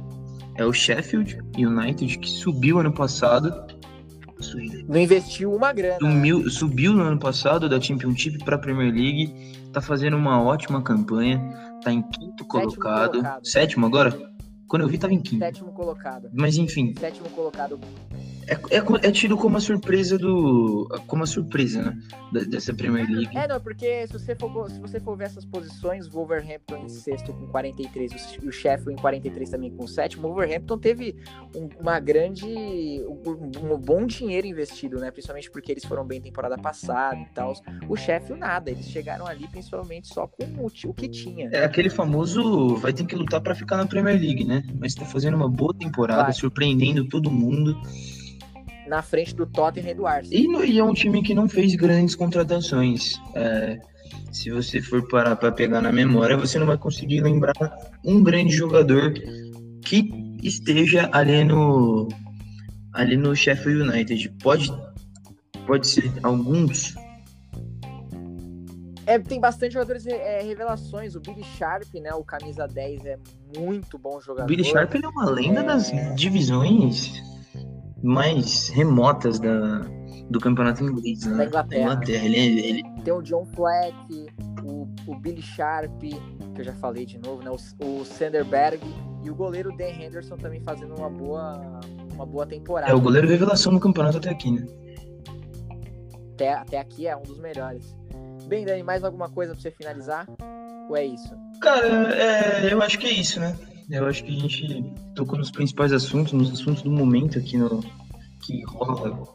é 0.55 0.65
o 0.65 0.73
Sheffield 0.73 1.39
United, 1.57 2.17
que 2.17 2.29
subiu 2.29 2.79
ano 2.79 2.91
passado. 2.91 3.53
Não 4.87 4.99
investiu 4.99 5.53
uma 5.53 5.71
grana. 5.71 5.97
Sumiu, 5.99 6.39
né? 6.39 6.49
subiu 6.49 6.93
no 6.93 7.03
ano 7.03 7.19
passado 7.19 7.69
da 7.69 7.79
Championship 7.79 8.39
para 8.43 8.55
a 8.55 8.59
Premier 8.59 8.93
League, 8.93 9.33
tá 9.71 9.81
fazendo 9.81 10.17
uma 10.17 10.41
ótima 10.41 10.81
campanha, 10.81 11.39
tá 11.81 11.91
em 11.91 12.01
quinto 12.01 12.45
colocado. 12.45 13.13
Sétimo, 13.13 13.21
colocado. 13.21 13.45
Sétimo 13.47 13.85
agora? 13.85 14.31
Quando 14.67 14.83
eu 14.83 14.87
vi, 14.87 14.97
tava 14.97 15.13
em 15.13 15.21
quinto. 15.21 15.39
Sétimo 15.39 15.71
colocado. 15.71 16.29
Mas 16.33 16.55
enfim. 16.57 16.93
Sétimo 16.99 17.29
colocado. 17.29 17.79
É, 18.49 18.77
é, 18.77 19.07
é, 19.07 19.11
tido 19.11 19.37
como 19.37 19.57
a 19.57 19.59
surpresa 19.59 20.17
do. 20.17 20.87
Como 21.05 21.23
a 21.23 21.27
surpresa, 21.27 21.83
né? 21.83 22.45
dessa 22.47 22.73
Premier 22.73 23.07
League. 23.07 23.37
É, 23.37 23.47
não, 23.47 23.59
porque 23.59 24.07
se 24.07 24.13
você 24.13 24.35
for, 24.35 24.69
se 24.69 24.79
você 24.79 24.99
for 24.99 25.15
ver 25.15 25.25
essas 25.25 25.45
posições, 25.45 26.07
Wolverhampton 26.07 26.77
em 26.77 26.89
sexto 26.89 27.31
com 27.31 27.47
43 27.47 28.11
e 28.41 28.47
o 28.47 28.51
Sheffield 28.51 28.93
em 28.93 28.95
43 28.95 29.49
também 29.49 29.71
com 29.71 29.85
sétimo, 29.87 30.27
o 30.27 30.31
Wolverhampton 30.31 30.77
teve 30.79 31.15
um, 31.55 31.69
uma 31.79 31.99
grande. 31.99 32.45
Um, 32.47 33.73
um, 33.73 33.77
bom 33.77 34.05
dinheiro 34.05 34.47
investido, 34.47 34.99
né? 34.99 35.11
Principalmente 35.11 35.51
porque 35.51 35.71
eles 35.71 35.85
foram 35.85 36.05
bem 36.05 36.19
temporada 36.19 36.57
passada 36.57 37.19
e 37.19 37.25
tal. 37.33 37.53
O 37.87 37.95
Sheffield 37.95 38.39
nada, 38.39 38.71
eles 38.71 38.87
chegaram 38.87 39.27
ali 39.27 39.47
principalmente 39.47 40.07
só 40.07 40.25
com 40.25 40.43
o, 40.57 40.67
o 40.67 40.93
que 40.93 41.07
tinha. 41.07 41.49
É 41.51 41.63
aquele 41.63 41.89
famoso 41.89 42.75
vai 42.77 42.93
ter 42.93 43.05
que 43.05 43.15
lutar 43.15 43.41
para 43.41 43.53
ficar 43.53 43.77
na 43.77 43.85
Premier 43.85 44.19
League, 44.19 44.43
né? 44.43 44.63
Mas 44.79 44.95
tá 44.95 45.05
fazendo 45.05 45.35
uma 45.35 45.49
boa 45.49 45.73
temporada, 45.73 46.23
vai. 46.23 46.33
surpreendendo 46.33 47.07
todo 47.07 47.29
mundo 47.29 47.79
na 48.89 49.01
frente 49.03 49.35
do 49.35 49.45
Tottenham 49.45 49.91
e 49.91 49.93
do 49.93 50.07
Arsenal. 50.07 50.63
E, 50.63 50.71
e 50.71 50.79
é 50.79 50.83
um 50.83 50.93
time 50.93 51.21
que 51.21 51.33
não 51.33 51.47
fez 51.47 51.75
grandes 51.75 52.15
contratações. 52.15 53.21
É, 53.35 53.79
se 54.31 54.49
você 54.49 54.81
for 54.81 55.07
parar 55.07 55.35
para 55.35 55.51
pegar 55.51 55.79
na 55.79 55.91
memória, 55.91 56.35
você 56.35 56.57
não 56.57 56.65
vai 56.65 56.77
conseguir 56.77 57.21
lembrar 57.21 57.53
um 58.03 58.23
grande 58.23 58.51
jogador 58.51 59.13
que 59.85 60.09
esteja 60.43 61.09
ali 61.13 61.43
no 61.43 62.07
ali 62.93 63.15
no 63.15 63.35
Sheffield 63.35 63.89
United. 63.89 64.29
Pode 64.41 64.73
pode 65.67 65.87
ser 65.87 66.11
alguns. 66.23 66.95
É, 69.05 69.17
tem 69.17 69.39
bastante 69.39 69.73
jogadores 69.73 70.05
é, 70.05 70.41
revelações. 70.41 71.15
O 71.15 71.19
Billy 71.19 71.43
Sharp, 71.57 71.93
né? 71.95 72.13
O 72.13 72.23
camisa 72.23 72.67
10 72.67 73.05
é 73.05 73.17
muito 73.57 73.97
bom 73.97 74.19
jogador. 74.19 74.45
O 74.45 74.47
Billy 74.47 74.63
Sharp 74.63 74.93
ele 74.95 75.05
é 75.05 75.09
uma 75.09 75.29
lenda 75.29 75.61
é... 75.61 75.63
das 75.63 75.91
divisões 76.15 77.38
mais 78.03 78.69
remotas 78.69 79.39
da, 79.39 79.81
do 80.29 80.39
campeonato 80.39 80.83
inglês, 80.83 81.25
né? 81.25 81.37
Da 81.37 81.45
Inglaterra. 81.45 81.81
Inglaterra. 81.81 82.25
Ele, 82.25 82.37
é, 82.37 82.69
ele... 82.69 82.83
Tem 83.03 83.13
o 83.13 83.21
John 83.21 83.45
Fleck, 83.55 84.27
o, 84.63 84.87
o 85.07 85.15
Billy 85.15 85.41
Sharp, 85.41 85.99
que 86.01 86.15
eu 86.57 86.63
já 86.63 86.73
falei 86.73 87.05
de 87.05 87.17
novo, 87.19 87.43
né? 87.43 87.49
O, 87.49 87.85
o 87.85 88.05
Sanderberg 88.05 88.81
e 89.23 89.29
o 89.29 89.35
goleiro 89.35 89.75
Dan 89.75 89.89
Henderson 89.89 90.37
também 90.37 90.61
fazendo 90.61 90.95
uma 90.95 91.09
boa, 91.09 91.79
uma 92.13 92.25
boa 92.25 92.45
temporada. 92.45 92.91
É 92.91 92.95
o 92.95 93.01
goleiro 93.01 93.27
revelação 93.27 93.71
no 93.71 93.79
campeonato 93.79 94.17
até 94.17 94.29
aqui, 94.29 94.51
né? 94.51 94.65
Até, 96.33 96.53
até 96.53 96.79
aqui 96.79 97.07
é 97.07 97.15
um 97.17 97.23
dos 97.23 97.37
melhores. 97.39 97.95
Bem, 98.47 98.65
Dani, 98.65 98.81
mais 98.81 99.03
alguma 99.03 99.29
coisa 99.29 99.53
pra 99.53 99.61
você 99.61 99.71
finalizar? 99.71 100.25
Ou 100.89 100.95
é 100.95 101.05
isso? 101.05 101.35
Cara, 101.61 101.85
é, 102.15 102.73
eu 102.73 102.81
acho 102.81 102.97
que 102.97 103.07
é 103.07 103.11
isso, 103.11 103.39
né? 103.39 103.55
Eu 103.89 104.05
acho 104.05 104.23
que 104.23 104.31
a 104.31 104.39
gente 104.39 104.93
tocou 105.15 105.37
nos 105.37 105.49
principais 105.49 105.91
assuntos, 105.91 106.31
nos 106.31 106.51
assuntos 106.51 106.83
do 106.83 106.91
momento 106.91 107.39
aqui 107.39 107.57
no 107.57 107.83
que 108.41 108.63
rola 108.65 109.27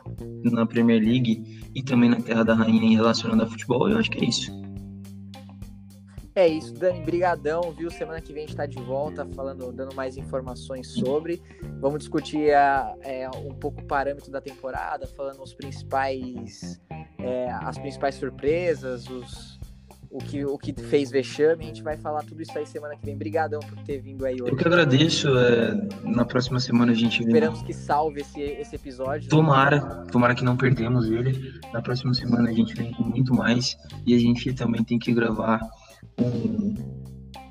na 0.45 0.65
Premier 0.65 1.03
League 1.03 1.61
e 1.75 1.83
também 1.83 2.09
na 2.09 2.21
Terra 2.21 2.45
da 2.45 2.55
Rainha 2.55 2.97
relacionado 2.97 3.43
a 3.43 3.47
futebol. 3.47 3.89
Eu 3.89 3.99
acho 3.99 4.11
que 4.11 4.25
é 4.25 4.29
isso. 4.29 4.65
É 6.37 6.49
isso, 6.49 6.75
Dani, 6.75 7.01
brigadão, 7.01 7.73
viu? 7.73 7.89
Semana 7.93 8.21
que 8.21 8.33
vem 8.33 8.43
a 8.43 8.47
gente 8.47 8.57
tá 8.57 8.67
de 8.67 8.81
volta 8.81 9.25
falando, 9.37 9.71
dando 9.71 9.95
mais 9.95 10.17
informações 10.17 10.89
sobre. 10.89 11.41
Vamos 11.81 12.01
discutir 12.01 12.53
a, 12.53 12.93
é, 13.03 13.29
um 13.31 13.55
pouco 13.55 13.81
o 13.81 13.85
parâmetro 13.85 14.33
da 14.33 14.41
temporada, 14.41 15.07
falando 15.07 15.41
os 15.41 15.55
principais, 15.55 16.81
é, 17.21 17.49
as 17.53 17.79
principais 17.79 18.17
surpresas, 18.17 19.09
os, 19.09 19.54
o 20.15 20.19
que, 20.19 20.45
o 20.45 20.57
que 20.57 20.73
fez 20.73 21.11
vexame. 21.11 21.65
A 21.65 21.67
gente 21.67 21.83
vai 21.83 21.97
falar 21.97 22.23
tudo 22.23 22.41
isso 22.41 22.57
aí 22.57 22.65
semana 22.65 22.95
que 22.97 23.05
vem. 23.05 23.17
Obrigadão 23.17 23.59
por 23.59 23.77
ter 23.81 24.01
vindo 24.01 24.25
aí 24.25 24.41
hoje. 24.41 24.53
Eu 24.53 24.57
que 24.57 24.67
agradeço. 24.67 25.29
É, 25.37 25.75
na 26.05 26.25
próxima 26.25 26.61
semana 26.61 26.93
a 26.93 26.95
gente 26.95 27.21
Esperamos 27.21 27.59
vem... 27.59 27.67
que 27.67 27.75
salve 27.75 28.21
esse, 28.21 28.41
esse 28.41 28.77
episódio. 28.77 29.29
Tomara, 29.29 30.05
tomara 30.13 30.35
que 30.35 30.45
não 30.45 30.57
perdemos 30.57 31.11
ele. 31.11 31.53
Na 31.73 31.83
próxima 31.83 32.15
semana 32.15 32.49
a 32.49 32.53
gente 32.53 32.75
vem 32.75 32.93
com 32.93 33.03
muito 33.03 33.35
mais. 33.35 33.77
E 34.07 34.15
a 34.15 34.19
gente 34.19 34.53
também 34.53 34.85
tem 34.85 35.01
que 35.01 35.13
gravar 35.13 35.61
um, 36.17 36.75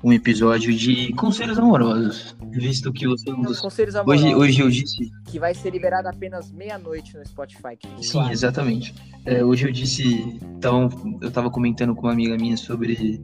um 0.04 0.12
episódio 0.12 0.72
de 0.76 1.14
conselhos 1.14 1.58
amorosos. 1.58 2.36
Visto 2.52 2.92
que 2.92 3.08
você. 3.08 3.24
Conselhos 3.58 3.96
amorosos. 3.96 4.26
Hoje, 4.26 4.34
hoje 4.34 4.60
eu 4.60 4.68
disse. 4.68 5.10
Que 5.24 5.38
vai 5.38 5.54
ser 5.54 5.70
liberado 5.70 6.06
apenas 6.08 6.52
meia-noite 6.52 7.16
no 7.16 7.26
Spotify. 7.26 7.78
Sim, 8.02 8.12
claro. 8.12 8.30
exatamente. 8.30 8.94
É, 9.24 9.42
hoje 9.42 9.66
eu 9.66 9.72
disse. 9.72 10.38
Então, 10.58 10.90
eu 11.22 11.28
estava 11.28 11.50
comentando 11.50 11.94
com 11.94 12.02
uma 12.02 12.12
amiga 12.12 12.36
minha 12.36 12.56
sobre 12.56 13.22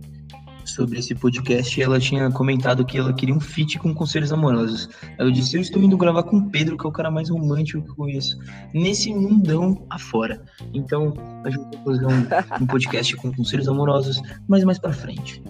sobre 0.65 0.99
esse 1.01 1.15
podcast 1.15 1.79
e 1.79 1.83
ela 1.83 1.99
tinha 1.99 2.31
comentado 2.31 2.85
que 2.85 2.97
ela 2.97 3.13
queria 3.13 3.35
um 3.35 3.41
feat 3.41 3.79
com 3.79 3.93
conselhos 3.93 4.33
amorosos. 4.33 4.89
Eu 5.19 5.31
disse, 5.31 5.57
eu 5.57 5.61
estou 5.61 5.83
indo 5.83 5.97
gravar 5.97 6.23
com 6.23 6.37
o 6.37 6.51
Pedro, 6.51 6.77
que 6.79 6.87
é 6.87 6.89
o 6.89 6.93
cara 6.93 7.11
mais 7.11 7.29
romântico 7.29 7.83
que 7.83 7.91
eu 7.91 7.97
conheço, 7.97 8.39
nesse 8.73 9.13
mundão 9.13 9.85
afora. 9.91 10.45
Então, 10.73 11.13
a 11.45 11.51
gente 11.51 11.63
vai 11.63 11.85
fazer 11.85 12.07
um, 12.07 12.63
um 12.63 12.67
podcast 12.67 13.17
com 13.17 13.35
conselhos 13.35 13.69
amorosos, 13.69 14.23
mas 14.47 14.63
mais 14.63 14.79
pra 14.79 14.93
frente 14.93 15.43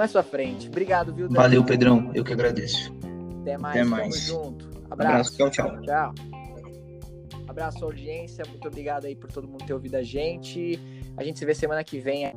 mais 0.00 0.12
pra 0.12 0.22
frente. 0.22 0.68
Obrigado, 0.68 1.14
viu, 1.14 1.28
Daniel? 1.28 1.42
Valeu, 1.42 1.64
Pedrão. 1.64 2.10
Eu 2.14 2.24
que 2.24 2.32
agradeço. 2.32 2.90
Até 3.42 3.58
mais. 3.58 3.76
Até 3.76 3.84
mais. 3.84 4.26
Tamo 4.26 4.44
junto. 4.44 4.70
Abraço. 4.90 5.34
Abraço. 5.34 5.36
Tchau, 5.36 5.50
tchau. 5.50 5.82
Tchau. 5.82 6.14
Abraço, 7.46 7.84
audiência. 7.84 8.44
Muito 8.48 8.66
obrigado 8.66 9.04
aí 9.04 9.14
por 9.14 9.30
todo 9.30 9.46
mundo 9.46 9.64
ter 9.66 9.74
ouvido 9.74 9.96
a 9.96 10.02
gente. 10.02 10.80
A 11.16 11.22
gente 11.22 11.38
se 11.38 11.44
vê 11.44 11.54
semana 11.54 11.84
que 11.84 11.98
vem. 11.98 12.32